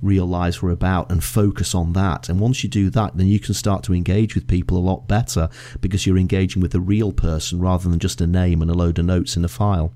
real 0.01 0.27
lives 0.27 0.63
were 0.63 0.71
about 0.71 1.13
and 1.13 1.23
focus 1.23 1.75
on 1.75 1.93
that. 1.93 2.29
And 2.29 2.41
once 2.41 2.65
you 2.65 2.71
do 2.71 2.89
that, 2.91 3.17
then 3.17 3.27
you 3.27 3.39
can 3.39 3.55
start 3.55 3.85
to 3.85 3.95
engage 3.95 4.35
with 4.35 4.49
people 4.49 4.79
a 4.79 4.81
lot 4.81 5.07
better 5.07 5.51
because 5.83 6.07
you're 6.07 6.19
engaging 6.19 6.63
with 6.63 6.75
a 6.75 6.81
real 6.81 7.13
person 7.13 7.61
rather 7.61 7.89
than 7.89 7.99
just 7.99 8.23
a 8.23 8.27
name 8.27 8.63
and 8.63 8.71
a 8.71 8.75
load 8.75 8.99
of 8.99 9.05
notes 9.05 9.37
in 9.37 9.45
a 9.45 9.49
file. 9.49 9.93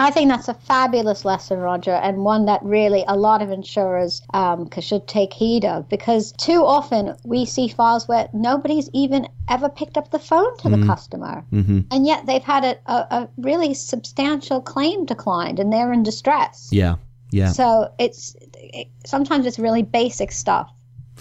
I 0.00 0.10
think 0.10 0.30
that's 0.30 0.48
a 0.48 0.54
fabulous 0.54 1.24
lesson, 1.24 1.58
Roger, 1.58 1.92
and 1.92 2.24
one 2.24 2.46
that 2.46 2.62
really 2.62 3.04
a 3.08 3.16
lot 3.16 3.42
of 3.42 3.50
insurers 3.50 4.22
um, 4.32 4.68
should 4.80 5.08
take 5.08 5.32
heed 5.32 5.64
of 5.64 5.88
because 5.88 6.32
too 6.32 6.64
often 6.64 7.16
we 7.24 7.44
see 7.44 7.66
files 7.66 8.06
where 8.06 8.28
nobody's 8.32 8.88
even 8.92 9.28
ever 9.48 9.68
picked 9.68 9.98
up 9.98 10.10
the 10.10 10.18
phone 10.18 10.56
to 10.58 10.68
mm-hmm. 10.68 10.80
the 10.80 10.86
customer, 10.86 11.44
mm-hmm. 11.52 11.80
and 11.90 12.06
yet 12.06 12.26
they've 12.26 12.44
had 12.44 12.64
a, 12.64 12.78
a, 12.86 13.06
a, 13.10 13.28
really 13.38 13.74
substantial 13.74 14.60
claim 14.60 15.04
declined 15.04 15.58
and 15.58 15.72
they're 15.72 15.92
in 15.92 16.04
distress. 16.04 16.68
Yeah, 16.70 16.96
yeah. 17.32 17.50
So 17.50 17.92
it's 17.98 18.36
it, 18.54 18.88
sometimes 19.04 19.46
it's 19.46 19.58
really 19.58 19.82
basic 19.82 20.30
stuff 20.30 20.70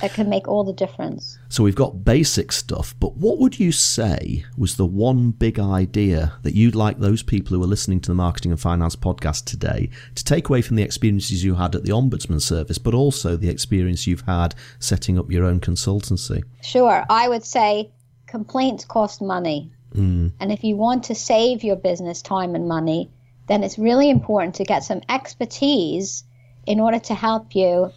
that 0.01 0.13
can 0.13 0.29
make 0.29 0.47
all 0.47 0.63
the 0.63 0.73
difference. 0.73 1.37
So 1.49 1.63
we've 1.63 1.75
got 1.75 2.03
basic 2.03 2.51
stuff, 2.51 2.95
but 2.99 3.17
what 3.17 3.39
would 3.39 3.59
you 3.59 3.71
say 3.71 4.45
was 4.57 4.75
the 4.75 4.85
one 4.85 5.31
big 5.31 5.59
idea 5.59 6.33
that 6.43 6.53
you'd 6.53 6.75
like 6.75 6.99
those 6.99 7.23
people 7.23 7.55
who 7.55 7.63
are 7.63 7.67
listening 7.67 7.99
to 8.01 8.11
the 8.11 8.15
Marketing 8.15 8.51
and 8.51 8.59
Finance 8.59 8.95
podcast 8.95 9.45
today 9.45 9.89
to 10.15 10.23
take 10.23 10.49
away 10.49 10.61
from 10.61 10.75
the 10.75 10.83
experiences 10.83 11.43
you 11.43 11.55
had 11.55 11.75
at 11.75 11.83
the 11.83 11.91
Ombudsman 11.91 12.41
Service, 12.41 12.77
but 12.77 12.93
also 12.93 13.35
the 13.35 13.49
experience 13.49 14.07
you've 14.07 14.21
had 14.21 14.55
setting 14.79 15.17
up 15.17 15.31
your 15.31 15.45
own 15.45 15.59
consultancy? 15.59 16.43
Sure. 16.61 17.05
I 17.09 17.27
would 17.27 17.43
say 17.43 17.91
complaints 18.27 18.85
cost 18.85 19.21
money. 19.21 19.71
Mm. 19.95 20.33
And 20.39 20.51
if 20.51 20.63
you 20.63 20.75
want 20.75 21.05
to 21.05 21.15
save 21.15 21.63
your 21.63 21.75
business 21.75 22.21
time 22.21 22.55
and 22.55 22.67
money, 22.67 23.09
then 23.47 23.63
it's 23.63 23.79
really 23.79 24.09
important 24.09 24.55
to 24.55 24.63
get 24.63 24.83
some 24.83 25.01
expertise 25.09 26.23
in 26.65 26.79
order 26.79 26.99
to 26.99 27.15
help 27.15 27.55
you 27.55 27.91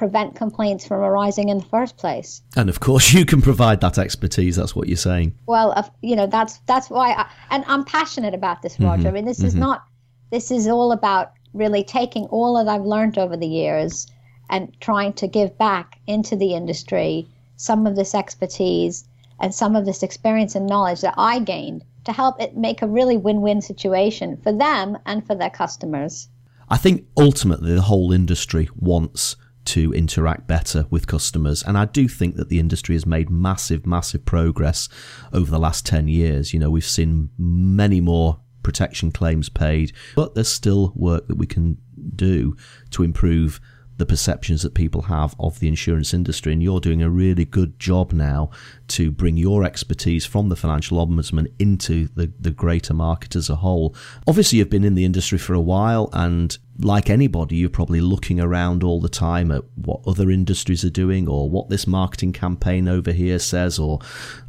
prevent 0.00 0.34
complaints 0.34 0.86
from 0.86 1.00
arising 1.02 1.50
in 1.50 1.58
the 1.58 1.64
first 1.64 1.98
place. 1.98 2.40
And 2.56 2.70
of 2.70 2.80
course, 2.80 3.12
you 3.16 3.26
can 3.26 3.42
provide 3.42 3.82
that 3.82 3.98
expertise. 3.98 4.56
That's 4.56 4.74
what 4.74 4.88
you're 4.88 4.96
saying. 4.96 5.34
Well, 5.46 5.74
uh, 5.76 5.82
you 6.00 6.16
know, 6.16 6.26
that's 6.26 6.56
that's 6.66 6.88
why, 6.88 7.12
I, 7.12 7.30
and 7.50 7.62
I'm 7.68 7.84
passionate 7.84 8.32
about 8.32 8.62
this, 8.62 8.80
Roger. 8.80 9.00
Mm-hmm. 9.00 9.08
I 9.08 9.10
mean, 9.10 9.24
this 9.26 9.40
mm-hmm. 9.40 9.48
is 9.48 9.54
not. 9.54 9.84
This 10.30 10.50
is 10.50 10.66
all 10.68 10.92
about 10.92 11.32
really 11.52 11.84
taking 11.84 12.24
all 12.26 12.56
that 12.56 12.70
I've 12.70 12.86
learned 12.86 13.18
over 13.18 13.36
the 13.36 13.46
years 13.46 14.06
and 14.48 14.74
trying 14.80 15.12
to 15.14 15.28
give 15.28 15.58
back 15.58 15.98
into 16.06 16.34
the 16.34 16.54
industry 16.54 17.28
some 17.56 17.86
of 17.86 17.94
this 17.94 18.14
expertise 18.14 19.04
and 19.38 19.54
some 19.54 19.76
of 19.76 19.84
this 19.84 20.02
experience 20.02 20.54
and 20.54 20.66
knowledge 20.66 21.02
that 21.02 21.14
I 21.18 21.40
gained 21.40 21.84
to 22.04 22.12
help 22.12 22.40
it 22.40 22.56
make 22.56 22.80
a 22.80 22.88
really 22.88 23.18
win-win 23.18 23.60
situation 23.60 24.38
for 24.38 24.52
them 24.52 24.96
and 25.04 25.26
for 25.26 25.34
their 25.34 25.50
customers. 25.50 26.28
I 26.70 26.78
think 26.78 27.04
ultimately 27.18 27.74
the 27.74 27.82
whole 27.82 28.12
industry 28.12 28.68
wants 28.76 29.36
to 29.66 29.92
interact 29.92 30.46
better 30.46 30.86
with 30.90 31.06
customers. 31.06 31.62
And 31.62 31.76
I 31.76 31.84
do 31.84 32.08
think 32.08 32.36
that 32.36 32.48
the 32.48 32.58
industry 32.58 32.94
has 32.94 33.06
made 33.06 33.30
massive, 33.30 33.86
massive 33.86 34.24
progress 34.24 34.88
over 35.32 35.50
the 35.50 35.58
last 35.58 35.86
10 35.86 36.08
years. 36.08 36.52
You 36.52 36.60
know, 36.60 36.70
we've 36.70 36.84
seen 36.84 37.30
many 37.38 38.00
more 38.00 38.40
protection 38.62 39.12
claims 39.12 39.48
paid, 39.48 39.92
but 40.14 40.34
there's 40.34 40.48
still 40.48 40.92
work 40.94 41.28
that 41.28 41.36
we 41.36 41.46
can 41.46 41.78
do 42.16 42.56
to 42.90 43.02
improve 43.02 43.60
the 44.00 44.06
perceptions 44.06 44.62
that 44.62 44.74
people 44.74 45.02
have 45.02 45.36
of 45.38 45.60
the 45.60 45.68
insurance 45.68 46.14
industry. 46.14 46.54
And 46.54 46.62
you're 46.62 46.80
doing 46.80 47.02
a 47.02 47.10
really 47.10 47.44
good 47.44 47.78
job 47.78 48.12
now 48.12 48.50
to 48.88 49.10
bring 49.10 49.36
your 49.36 49.62
expertise 49.62 50.24
from 50.24 50.48
the 50.48 50.56
financial 50.56 51.06
ombudsman 51.06 51.52
into 51.58 52.08
the, 52.14 52.32
the 52.40 52.50
greater 52.50 52.94
market 52.94 53.36
as 53.36 53.50
a 53.50 53.56
whole. 53.56 53.94
Obviously, 54.26 54.58
you've 54.58 54.70
been 54.70 54.84
in 54.84 54.94
the 54.94 55.04
industry 55.04 55.36
for 55.36 55.52
a 55.52 55.60
while 55.60 56.08
and 56.14 56.56
like 56.78 57.10
anybody, 57.10 57.56
you're 57.56 57.68
probably 57.68 58.00
looking 58.00 58.40
around 58.40 58.82
all 58.82 59.00
the 59.00 59.08
time 59.08 59.50
at 59.50 59.64
what 59.74 60.00
other 60.06 60.30
industries 60.30 60.84
are 60.84 60.90
doing 60.90 61.28
or 61.28 61.50
what 61.50 61.68
this 61.68 61.86
marketing 61.86 62.32
campaign 62.32 62.88
over 62.88 63.12
here 63.12 63.38
says 63.38 63.78
or, 63.78 63.98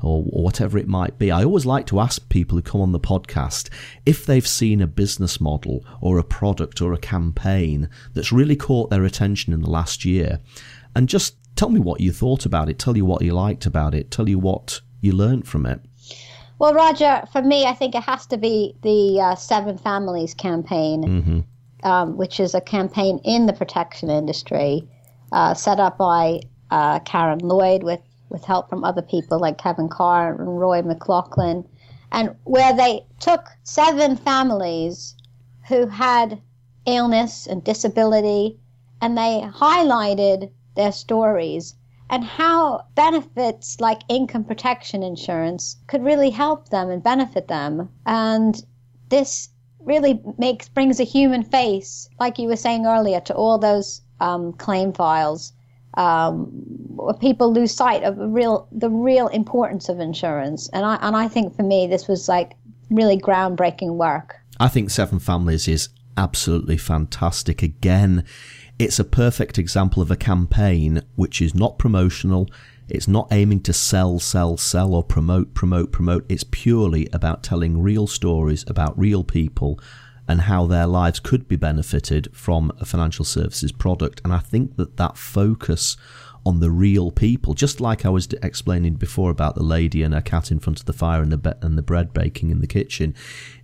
or, 0.01 0.23
or 0.31 0.43
whatever 0.43 0.77
it 0.77 0.87
might 0.87 1.17
be. 1.17 1.31
I 1.31 1.43
always 1.43 1.65
like 1.65 1.85
to 1.87 1.99
ask 1.99 2.27
people 2.29 2.57
who 2.57 2.61
come 2.61 2.81
on 2.81 2.91
the 2.91 2.99
podcast 2.99 3.69
if 4.05 4.25
they've 4.25 4.47
seen 4.47 4.81
a 4.81 4.87
business 4.87 5.41
model 5.41 5.85
or 5.99 6.17
a 6.17 6.23
product 6.23 6.81
or 6.81 6.93
a 6.93 6.97
campaign 6.97 7.89
that's 8.13 8.31
really 8.31 8.55
caught 8.55 8.89
their 8.89 9.03
attention 9.03 9.51
in 9.51 9.61
the 9.61 9.69
last 9.69 10.05
year. 10.05 10.39
And 10.95 11.09
just 11.09 11.35
tell 11.55 11.69
me 11.69 11.79
what 11.79 11.99
you 11.99 12.11
thought 12.11 12.45
about 12.45 12.69
it, 12.69 12.79
tell 12.79 12.95
you 12.95 13.05
what 13.05 13.23
you 13.23 13.33
liked 13.33 13.65
about 13.65 13.93
it, 13.93 14.09
tell 14.09 14.29
you 14.29 14.39
what 14.39 14.79
you 15.01 15.11
learned 15.11 15.47
from 15.47 15.65
it. 15.65 15.81
Well, 16.59 16.73
Roger, 16.73 17.23
for 17.33 17.41
me, 17.41 17.65
I 17.65 17.73
think 17.73 17.95
it 17.95 18.03
has 18.03 18.27
to 18.27 18.37
be 18.37 18.75
the 18.83 19.19
uh, 19.19 19.35
Seven 19.35 19.77
Families 19.79 20.33
campaign. 20.33 21.03
Mm-hmm 21.03 21.39
um, 21.83 22.17
which 22.17 22.39
is 22.39 22.53
a 22.53 22.61
campaign 22.61 23.19
in 23.23 23.45
the 23.45 23.53
protection 23.53 24.09
industry 24.09 24.87
uh, 25.31 25.53
set 25.53 25.79
up 25.79 25.97
by 25.97 26.41
uh, 26.69 26.99
Karen 26.99 27.39
Lloyd 27.39 27.83
with, 27.83 28.01
with 28.29 28.43
help 28.45 28.69
from 28.69 28.83
other 28.83 29.01
people 29.01 29.39
like 29.39 29.57
Kevin 29.57 29.89
Carr 29.89 30.33
and 30.33 30.59
Roy 30.59 30.81
McLaughlin, 30.81 31.67
and 32.11 32.35
where 32.43 32.75
they 32.75 33.05
took 33.19 33.47
seven 33.63 34.17
families 34.17 35.15
who 35.67 35.87
had 35.87 36.41
illness 36.85 37.47
and 37.47 37.63
disability 37.63 38.59
and 39.01 39.17
they 39.17 39.41
highlighted 39.53 40.51
their 40.75 40.91
stories 40.91 41.75
and 42.09 42.23
how 42.23 42.83
benefits 42.95 43.79
like 43.79 44.01
income 44.09 44.43
protection 44.43 45.01
insurance 45.01 45.77
could 45.87 46.03
really 46.03 46.29
help 46.29 46.69
them 46.69 46.89
and 46.89 47.01
benefit 47.01 47.47
them. 47.47 47.89
And 48.05 48.61
this 49.09 49.49
really 49.85 50.21
makes 50.37 50.69
brings 50.69 50.99
a 50.99 51.03
human 51.03 51.43
face, 51.43 52.09
like 52.19 52.39
you 52.39 52.47
were 52.47 52.55
saying 52.55 52.85
earlier, 52.85 53.19
to 53.21 53.33
all 53.33 53.57
those 53.57 54.01
um, 54.19 54.53
claim 54.53 54.93
files. 54.93 55.53
Um, 55.95 56.49
people 57.19 57.51
lose 57.51 57.73
sight 57.73 58.03
of 58.03 58.15
the 58.15 58.27
real 58.27 58.67
the 58.71 58.89
real 58.89 59.27
importance 59.27 59.89
of 59.89 59.99
insurance, 59.99 60.69
and 60.69 60.85
I 60.85 60.97
and 61.01 61.15
I 61.15 61.27
think 61.27 61.55
for 61.55 61.63
me 61.63 61.87
this 61.87 62.07
was 62.07 62.29
like 62.29 62.53
really 62.89 63.17
groundbreaking 63.17 63.95
work. 63.95 64.35
I 64.59 64.67
think 64.67 64.89
Seven 64.89 65.19
Families 65.19 65.67
is 65.67 65.89
absolutely 66.17 66.77
fantastic. 66.77 67.61
Again, 67.61 68.23
it's 68.79 68.99
a 68.99 69.03
perfect 69.03 69.57
example 69.57 70.01
of 70.01 70.11
a 70.11 70.15
campaign 70.15 71.01
which 71.15 71.41
is 71.41 71.53
not 71.55 71.77
promotional. 71.77 72.47
It's 72.91 73.07
not 73.07 73.29
aiming 73.31 73.61
to 73.61 73.73
sell, 73.73 74.19
sell, 74.19 74.57
sell 74.57 74.93
or 74.93 75.03
promote, 75.03 75.53
promote, 75.53 75.93
promote. 75.93 76.25
It's 76.27 76.43
purely 76.43 77.07
about 77.13 77.41
telling 77.41 77.81
real 77.81 78.05
stories 78.05 78.65
about 78.67 78.99
real 78.99 79.23
people 79.23 79.79
and 80.27 80.41
how 80.41 80.65
their 80.65 80.87
lives 80.87 81.19
could 81.19 81.47
be 81.47 81.55
benefited 81.55 82.27
from 82.35 82.71
a 82.79 82.85
financial 82.85 83.23
services 83.23 83.71
product. 83.71 84.19
And 84.25 84.33
I 84.33 84.39
think 84.39 84.75
that 84.75 84.97
that 84.97 85.17
focus 85.17 85.95
on 86.45 86.59
the 86.59 86.69
real 86.71 87.11
people, 87.11 87.53
just 87.53 87.79
like 87.79 88.05
I 88.05 88.09
was 88.09 88.27
explaining 88.43 88.95
before 88.95 89.31
about 89.31 89.55
the 89.55 89.63
lady 89.63 90.03
and 90.03 90.13
her 90.13 90.21
cat 90.21 90.51
in 90.51 90.59
front 90.59 90.79
of 90.79 90.85
the 90.85 90.93
fire 90.93 91.21
and 91.21 91.31
the 91.31 91.37
be- 91.37 91.53
and 91.61 91.77
the 91.77 91.81
bread 91.81 92.13
baking 92.13 92.49
in 92.49 92.59
the 92.59 92.67
kitchen, 92.67 93.15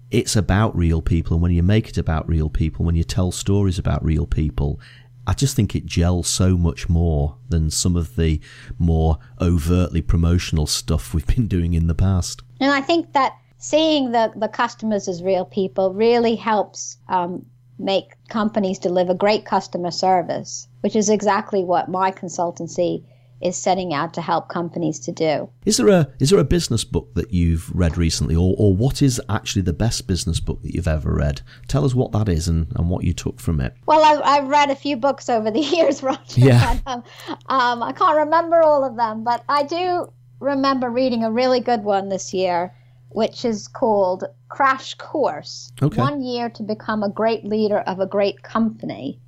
it's 0.10 0.36
about 0.38 0.76
real 0.76 1.02
people. 1.02 1.34
And 1.34 1.42
when 1.42 1.52
you 1.52 1.64
make 1.64 1.90
it 1.90 1.98
about 1.98 2.30
real 2.30 2.50
people, 2.50 2.86
when 2.86 2.96
you 2.96 3.04
tell 3.04 3.32
stories 3.32 3.78
about 3.78 4.06
real 4.06 4.26
people, 4.26 4.80
I 5.28 5.34
just 5.34 5.58
think 5.58 5.76
it 5.76 5.86
gels 5.86 6.28
so 6.28 6.56
much 6.56 6.88
more 6.88 7.36
than 7.50 7.70
some 7.70 7.98
of 7.98 8.16
the 8.16 8.40
more 8.80 9.20
overtly 9.42 10.02
promotional 10.02 10.66
stuff 10.66 11.14
we've 11.14 11.28
been 11.28 11.48
doing 11.48 11.74
in 11.74 11.88
the 11.88 11.94
past. 11.94 12.42
And 12.60 12.72
I 12.72 12.82
think 12.82 13.14
that 13.14 13.38
seeing 13.58 14.12
the, 14.12 14.32
the 14.36 14.48
customers 14.48 15.08
as 15.08 15.22
real 15.22 15.46
people 15.46 15.94
really 15.94 16.36
helps 16.36 16.98
um, 17.10 17.46
make 17.78 18.14
companies 18.30 18.80
deliver 18.80 19.14
great 19.14 19.46
customer 19.46 19.92
service, 19.92 20.68
which 20.82 20.96
is 20.96 21.10
exactly 21.10 21.64
what 21.64 21.90
my 21.90 22.10
consultancy 22.12 23.04
is 23.42 23.56
setting 23.56 23.94
out 23.94 24.14
to 24.14 24.22
help 24.22 24.50
companies 24.50 25.00
to 25.00 25.12
do. 25.12 25.50
Is 25.66 25.78
there 25.78 25.90
a 25.90 26.12
is 26.20 26.32
there 26.32 26.40
a 26.40 26.44
business 26.44 26.84
book 26.84 27.14
that 27.14 27.32
you've 27.32 27.70
read 27.76 27.98
recently, 27.98 28.36
or, 28.36 28.56
or 28.58 28.76
what 28.76 29.02
is 29.02 29.22
actually 29.30 29.62
the 29.62 29.74
best 29.74 30.08
business 30.08 30.40
book 30.40 30.62
that 30.64 30.74
you've 30.74 30.88
ever 30.88 31.14
read? 31.14 31.42
Tell 31.68 31.86
us 31.86 31.94
what 31.94 32.12
that 32.14 32.30
is 32.30 32.48
and, 32.48 32.68
and 32.76 32.90
what 32.90 33.04
you 33.04 33.14
took 33.14 33.40
from 33.40 33.62
it. 33.62 33.76
Well, 33.86 34.04
I, 34.24 34.38
have 34.38 34.48
read 34.48 34.70
a 34.70 34.76
few 34.76 34.98
books 34.98 35.30
over 35.30 35.52
the 35.52 35.60
years, 35.76 36.02
Roger. 36.02 36.40
Yeah. 36.40 36.80
um, 36.88 37.04
um, 37.48 37.84
I 37.84 37.92
can't 37.92 38.18
remember 38.18 38.62
all 38.62 38.84
of 38.84 38.96
them, 38.96 39.24
but 39.24 39.44
I 39.48 39.64
do 39.64 40.12
remember 40.40 40.90
reading 40.90 41.24
a 41.24 41.32
really 41.32 41.60
good 41.60 41.84
one 41.84 42.10
this 42.10 42.34
year, 42.34 42.74
which 43.10 43.46
is 43.46 43.68
called 43.68 44.24
Crash 44.50 44.96
Course: 44.96 45.72
okay. 45.82 46.02
One 46.02 46.24
Year 46.24 46.50
to 46.50 46.64
Become 46.64 47.04
a 47.04 47.10
Great 47.10 47.46
Leader 47.46 47.80
of 47.80 48.00
a 48.00 48.08
Great 48.08 48.42
Company. 48.42 49.20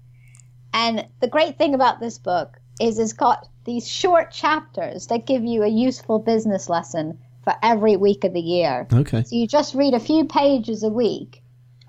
And 0.72 1.08
the 1.20 1.28
great 1.28 1.58
thing 1.58 1.74
about 1.74 2.00
this 2.00 2.20
book 2.20 2.60
is 2.80 2.98
it's 3.00 3.14
got 3.14 3.48
these 3.66 3.88
short 3.88 4.32
chapters 4.32 5.08
that 5.08 5.26
give 5.26 5.44
you 5.44 5.64
a 5.64 5.68
useful 5.68 6.20
business 6.20 6.70
lesson 6.70 7.20
for 7.44 7.54
every 7.62 7.96
week 7.96 8.24
of 8.24 8.34
the 8.34 8.42
year. 8.42 8.88
Okay. 8.92 9.24
So 9.24 9.36
you 9.36 9.48
just 9.48 9.76
read 9.76 9.94
a 9.94 10.00
few 10.00 10.26
pages 10.26 10.84
a 10.84 10.90
week, 10.90 11.42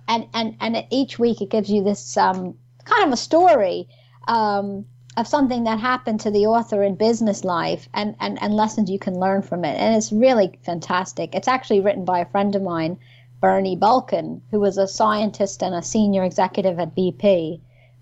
and 0.08 0.26
and 0.34 0.56
and 0.60 0.84
each 0.90 1.18
week 1.18 1.40
it 1.40 1.50
gives 1.50 1.70
you 1.70 1.82
this 1.82 2.16
um, 2.16 2.54
kind 2.84 3.06
of 3.06 3.12
a 3.12 3.16
story 3.16 3.88
um, 4.28 4.84
of 5.16 5.26
something 5.26 5.64
that 5.64 5.78
happened 5.78 6.20
to 6.20 6.30
the 6.30 6.46
author 6.46 6.82
in 6.82 6.96
business 6.96 7.44
life, 7.44 7.88
and 7.94 8.16
and 8.20 8.42
and 8.42 8.54
lessons 8.54 8.90
you 8.90 8.98
can 8.98 9.18
learn 9.18 9.42
from 9.42 9.64
it. 9.64 9.76
And 9.78 9.96
it's 9.96 10.12
really 10.12 10.58
fantastic. 10.64 11.34
It's 11.34 11.48
actually 11.48 11.80
written 11.80 12.04
by 12.04 12.20
a 12.20 12.30
friend 12.30 12.54
of 12.56 12.62
mine, 12.62 12.98
Bernie 13.40 13.76
Balkin, 13.76 14.40
who 14.50 14.60
was 14.60 14.76
a 14.76 14.88
scientist 14.88 15.62
and 15.62 15.74
a 15.74 15.82
senior 15.82 16.24
executive 16.24 16.78
at 16.78 16.96
BP 16.96 17.60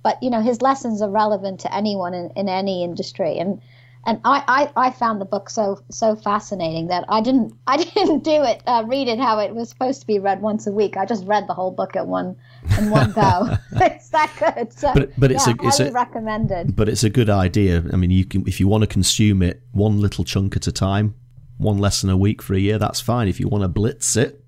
but 0.08 0.22
you 0.22 0.30
know 0.30 0.40
his 0.40 0.62
lessons 0.62 1.02
are 1.02 1.10
relevant 1.10 1.60
to 1.60 1.74
anyone 1.74 2.14
in, 2.14 2.30
in 2.34 2.48
any 2.48 2.82
industry 2.82 3.36
and 3.38 3.60
and 4.06 4.18
I, 4.24 4.70
I, 4.76 4.86
I 4.86 4.90
found 4.90 5.20
the 5.20 5.26
book 5.26 5.50
so 5.50 5.82
so 5.90 6.16
fascinating 6.16 6.86
that 6.86 7.04
I 7.10 7.20
didn't 7.20 7.52
I 7.66 7.76
didn't 7.76 8.24
do 8.24 8.42
it 8.42 8.62
uh, 8.66 8.84
read 8.86 9.06
it 9.06 9.18
how 9.18 9.38
it 9.38 9.54
was 9.54 9.68
supposed 9.68 10.00
to 10.00 10.06
be 10.06 10.18
read 10.18 10.40
once 10.40 10.66
a 10.66 10.72
week. 10.72 10.96
I 10.96 11.04
just 11.04 11.26
read 11.26 11.46
the 11.46 11.52
whole 11.52 11.72
book 11.72 11.94
at 11.94 12.06
one 12.06 12.36
in 12.78 12.88
one 12.88 13.12
go. 13.12 13.50
it's 13.72 14.08
that 14.08 14.32
good. 14.38 14.72
So, 14.72 14.94
but 14.94 15.10
but 15.18 15.30
it's 15.30 15.46
yeah, 15.46 15.52
a 15.60 15.66
it's 15.66 15.76
highly 15.76 15.90
a, 15.90 15.92
recommended. 15.92 16.74
But 16.74 16.88
it's 16.88 17.04
a 17.04 17.10
good 17.10 17.28
idea. 17.28 17.84
I 17.92 17.96
mean, 17.96 18.10
you 18.10 18.24
can 18.24 18.48
if 18.48 18.60
you 18.60 18.66
want 18.66 18.82
to 18.82 18.86
consume 18.86 19.42
it 19.42 19.60
one 19.72 20.00
little 20.00 20.24
chunk 20.24 20.56
at 20.56 20.66
a 20.66 20.72
time, 20.72 21.14
one 21.58 21.76
lesson 21.76 22.08
a 22.08 22.16
week 22.16 22.40
for 22.40 22.54
a 22.54 22.58
year. 22.58 22.78
That's 22.78 23.00
fine. 23.00 23.28
If 23.28 23.38
you 23.40 23.48
want 23.48 23.62
to 23.62 23.68
blitz 23.68 24.16
it, 24.16 24.42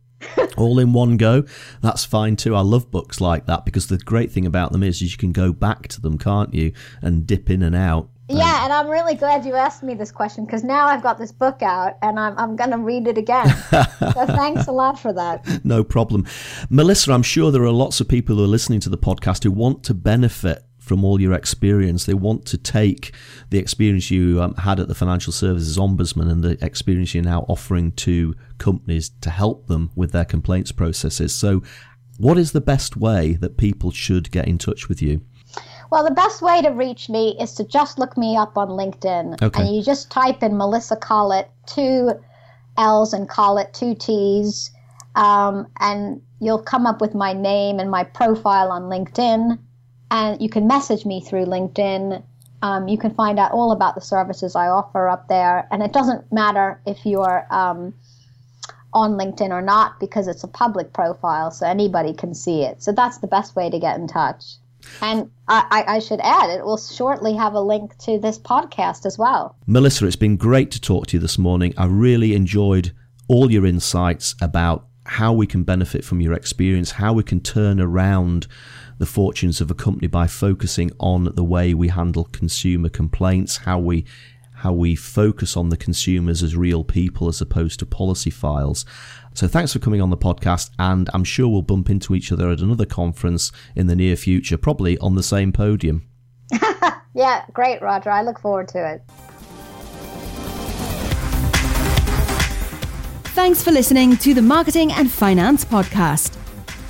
all 0.56 0.78
in 0.78 0.92
one 0.92 1.16
go, 1.16 1.44
that's 1.80 2.04
fine 2.04 2.36
too. 2.36 2.54
I 2.54 2.60
love 2.60 2.90
books 2.90 3.20
like 3.20 3.46
that 3.46 3.64
because 3.64 3.88
the 3.88 3.98
great 3.98 4.30
thing 4.32 4.46
about 4.46 4.72
them 4.72 4.82
is, 4.82 5.02
is 5.02 5.12
you 5.12 5.18
can 5.18 5.32
go 5.32 5.52
back 5.52 5.88
to 5.88 6.00
them, 6.00 6.18
can't 6.18 6.52
you, 6.54 6.72
and 7.02 7.26
dip 7.26 7.50
in 7.50 7.62
and 7.62 7.76
out. 7.76 8.08
Yeah, 8.32 8.62
and 8.64 8.72
I'm 8.72 8.88
really 8.88 9.16
glad 9.16 9.44
you 9.44 9.54
asked 9.54 9.82
me 9.82 9.94
this 9.94 10.12
question 10.12 10.44
because 10.44 10.62
now 10.62 10.86
I've 10.86 11.02
got 11.02 11.18
this 11.18 11.32
book 11.32 11.62
out 11.62 11.96
and 12.00 12.18
I'm, 12.18 12.38
I'm 12.38 12.54
going 12.54 12.70
to 12.70 12.78
read 12.78 13.08
it 13.08 13.18
again. 13.18 13.48
so 13.70 14.26
thanks 14.26 14.68
a 14.68 14.72
lot 14.72 15.00
for 15.00 15.12
that. 15.12 15.64
No 15.64 15.82
problem. 15.82 16.26
Melissa, 16.68 17.12
I'm 17.12 17.24
sure 17.24 17.50
there 17.50 17.64
are 17.64 17.72
lots 17.72 18.00
of 18.00 18.08
people 18.08 18.36
who 18.36 18.44
are 18.44 18.48
listening 18.48 18.78
to 18.80 18.88
the 18.88 18.98
podcast 18.98 19.42
who 19.42 19.50
want 19.50 19.82
to 19.84 19.94
benefit 19.94 20.62
from 20.90 21.04
all 21.04 21.20
your 21.20 21.34
experience. 21.34 22.04
They 22.04 22.14
want 22.14 22.46
to 22.46 22.58
take 22.58 23.14
the 23.50 23.58
experience 23.58 24.10
you 24.10 24.42
um, 24.42 24.56
had 24.56 24.80
at 24.80 24.88
the 24.88 24.94
Financial 24.96 25.32
Services 25.32 25.78
Ombudsman 25.78 26.28
and 26.28 26.42
the 26.42 26.58
experience 26.60 27.14
you're 27.14 27.22
now 27.22 27.46
offering 27.46 27.92
to 27.92 28.34
companies 28.58 29.12
to 29.20 29.30
help 29.30 29.68
them 29.68 29.92
with 29.94 30.10
their 30.10 30.24
complaints 30.24 30.72
processes. 30.72 31.32
So, 31.32 31.62
what 32.18 32.38
is 32.38 32.50
the 32.50 32.60
best 32.60 32.96
way 32.96 33.34
that 33.34 33.56
people 33.56 33.92
should 33.92 34.32
get 34.32 34.48
in 34.48 34.58
touch 34.58 34.88
with 34.88 35.00
you? 35.00 35.20
Well, 35.92 36.02
the 36.02 36.10
best 36.10 36.42
way 36.42 36.60
to 36.60 36.70
reach 36.70 37.08
me 37.08 37.36
is 37.40 37.54
to 37.54 37.64
just 37.64 38.00
look 38.00 38.16
me 38.16 38.36
up 38.36 38.58
on 38.58 38.70
LinkedIn. 38.70 39.40
Okay. 39.40 39.62
And 39.62 39.72
you 39.72 39.84
just 39.84 40.10
type 40.10 40.42
in 40.42 40.56
Melissa 40.56 40.96
Collett, 40.96 41.52
two 41.66 42.10
L's 42.76 43.12
and 43.12 43.28
Collett, 43.28 43.72
two 43.74 43.94
T's. 43.94 44.72
Um, 45.14 45.68
and 45.78 46.20
you'll 46.40 46.64
come 46.64 46.84
up 46.84 47.00
with 47.00 47.14
my 47.14 47.32
name 47.32 47.78
and 47.78 47.92
my 47.92 48.02
profile 48.02 48.72
on 48.72 48.90
LinkedIn 48.90 49.56
and 50.10 50.40
you 50.40 50.48
can 50.48 50.66
message 50.66 51.04
me 51.04 51.20
through 51.20 51.46
LinkedIn. 51.46 52.22
Um, 52.62 52.88
you 52.88 52.98
can 52.98 53.14
find 53.14 53.38
out 53.38 53.52
all 53.52 53.72
about 53.72 53.94
the 53.94 54.00
services 54.00 54.54
I 54.54 54.68
offer 54.68 55.08
up 55.08 55.28
there, 55.28 55.66
and 55.70 55.82
it 55.82 55.92
doesn't 55.92 56.30
matter 56.32 56.80
if 56.86 57.06
you're 57.06 57.46
um, 57.50 57.94
on 58.92 59.12
LinkedIn 59.12 59.50
or 59.50 59.62
not 59.62 59.98
because 60.00 60.28
it's 60.28 60.44
a 60.44 60.48
public 60.48 60.92
profile, 60.92 61.50
so 61.50 61.66
anybody 61.66 62.12
can 62.12 62.34
see 62.34 62.62
it. 62.62 62.82
So 62.82 62.92
that's 62.92 63.18
the 63.18 63.26
best 63.26 63.56
way 63.56 63.70
to 63.70 63.78
get 63.78 63.98
in 63.98 64.08
touch. 64.08 64.56
And 65.02 65.30
I, 65.46 65.84
I, 65.86 65.98
should 65.98 66.20
add, 66.22 66.50
it 66.50 66.64
will 66.64 66.78
shortly 66.78 67.34
have 67.34 67.52
a 67.52 67.60
link 67.60 67.96
to 67.98 68.18
this 68.18 68.38
podcast 68.38 69.04
as 69.04 69.18
well. 69.18 69.54
Melissa, 69.66 70.06
it's 70.06 70.16
been 70.16 70.36
great 70.36 70.70
to 70.70 70.80
talk 70.80 71.08
to 71.08 71.16
you 71.16 71.20
this 71.20 71.38
morning. 71.38 71.74
I 71.76 71.84
really 71.84 72.34
enjoyed 72.34 72.92
all 73.28 73.50
your 73.50 73.66
insights 73.66 74.34
about 74.40 74.86
how 75.04 75.32
we 75.32 75.46
can 75.46 75.64
benefit 75.64 76.04
from 76.04 76.20
your 76.20 76.32
experience, 76.32 76.92
how 76.92 77.12
we 77.12 77.22
can 77.22 77.40
turn 77.40 77.80
around 77.80 78.46
the 79.00 79.06
fortunes 79.06 79.62
of 79.62 79.70
a 79.70 79.74
company 79.74 80.06
by 80.06 80.26
focusing 80.26 80.92
on 81.00 81.24
the 81.34 81.42
way 81.42 81.72
we 81.72 81.88
handle 81.88 82.24
consumer 82.24 82.90
complaints, 82.90 83.56
how 83.56 83.78
we 83.78 84.04
how 84.56 84.74
we 84.74 84.94
focus 84.94 85.56
on 85.56 85.70
the 85.70 85.76
consumers 85.76 86.42
as 86.42 86.54
real 86.54 86.84
people 86.84 87.26
as 87.28 87.40
opposed 87.40 87.78
to 87.78 87.86
policy 87.86 88.28
files. 88.28 88.84
So 89.32 89.48
thanks 89.48 89.72
for 89.72 89.78
coming 89.78 90.02
on 90.02 90.10
the 90.10 90.18
podcast, 90.18 90.68
and 90.78 91.08
I'm 91.14 91.24
sure 91.24 91.48
we'll 91.48 91.62
bump 91.62 91.88
into 91.88 92.14
each 92.14 92.30
other 92.30 92.50
at 92.50 92.60
another 92.60 92.84
conference 92.84 93.52
in 93.74 93.86
the 93.86 93.96
near 93.96 94.16
future, 94.16 94.58
probably 94.58 94.98
on 94.98 95.14
the 95.14 95.22
same 95.22 95.50
podium. 95.50 96.06
yeah, 97.14 97.46
great, 97.54 97.80
Roger. 97.80 98.10
I 98.10 98.20
look 98.20 98.38
forward 98.38 98.68
to 98.68 98.86
it. 98.86 99.02
Thanks 103.32 103.62
for 103.62 103.70
listening 103.70 104.18
to 104.18 104.34
the 104.34 104.42
Marketing 104.42 104.92
and 104.92 105.10
Finance 105.10 105.64
Podcast. 105.64 106.39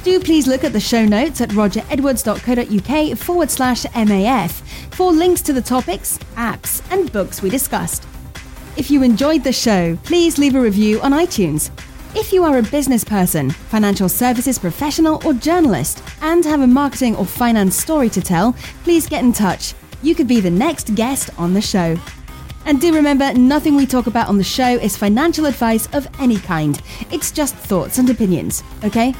Do 0.03 0.19
please 0.19 0.47
look 0.47 0.65
at 0.65 0.73
the 0.73 0.81
show 0.81 1.05
notes 1.05 1.43
at 1.43 1.51
rogeredwards.co.uk 1.51 3.19
forward 3.19 3.51
slash 3.51 3.85
MAF 3.85 4.51
for 4.95 5.13
links 5.13 5.43
to 5.43 5.53
the 5.53 5.61
topics, 5.61 6.17
apps, 6.37 6.83
and 6.91 7.13
books 7.13 7.43
we 7.43 7.51
discussed. 7.51 8.07
If 8.79 8.91
you 8.91 9.03
enjoyed 9.03 9.45
the 9.45 9.53
show, 9.53 9.99
please 10.05 10.39
leave 10.39 10.55
a 10.55 10.61
review 10.61 11.03
on 11.03 11.13
iTunes. 11.13 11.71
If 12.15 12.33
you 12.33 12.45
are 12.45 12.57
a 12.57 12.63
business 12.63 13.05
person, 13.05 13.51
financial 13.51 14.09
services 14.09 14.59
professional, 14.59 15.21
or 15.27 15.35
journalist 15.35 16.03
and 16.23 16.47
have 16.47 16.63
a 16.63 16.67
marketing 16.67 17.15
or 17.17 17.27
finance 17.27 17.77
story 17.77 18.09
to 18.11 18.23
tell, 18.23 18.55
please 18.85 19.07
get 19.07 19.23
in 19.23 19.35
touch. 19.35 19.75
You 20.03 20.15
could 20.15 20.27
be 20.27 20.41
the 20.41 20.51
next 20.51 20.95
guest 20.95 21.29
on 21.37 21.53
the 21.53 21.61
show. 21.61 21.99
And 22.65 22.81
do 22.81 22.95
remember, 22.95 23.35
nothing 23.35 23.77
we 23.77 23.87
talk 23.87 24.07
about 24.07 24.29
on 24.29 24.39
the 24.39 24.45
show 24.45 24.79
is 24.79 24.97
financial 24.97 25.45
advice 25.45 25.89
of 25.95 26.09
any 26.19 26.39
kind. 26.39 26.81
It's 27.11 27.31
just 27.31 27.55
thoughts 27.55 27.99
and 27.99 28.09
opinions, 28.09 28.63
okay? 28.83 29.15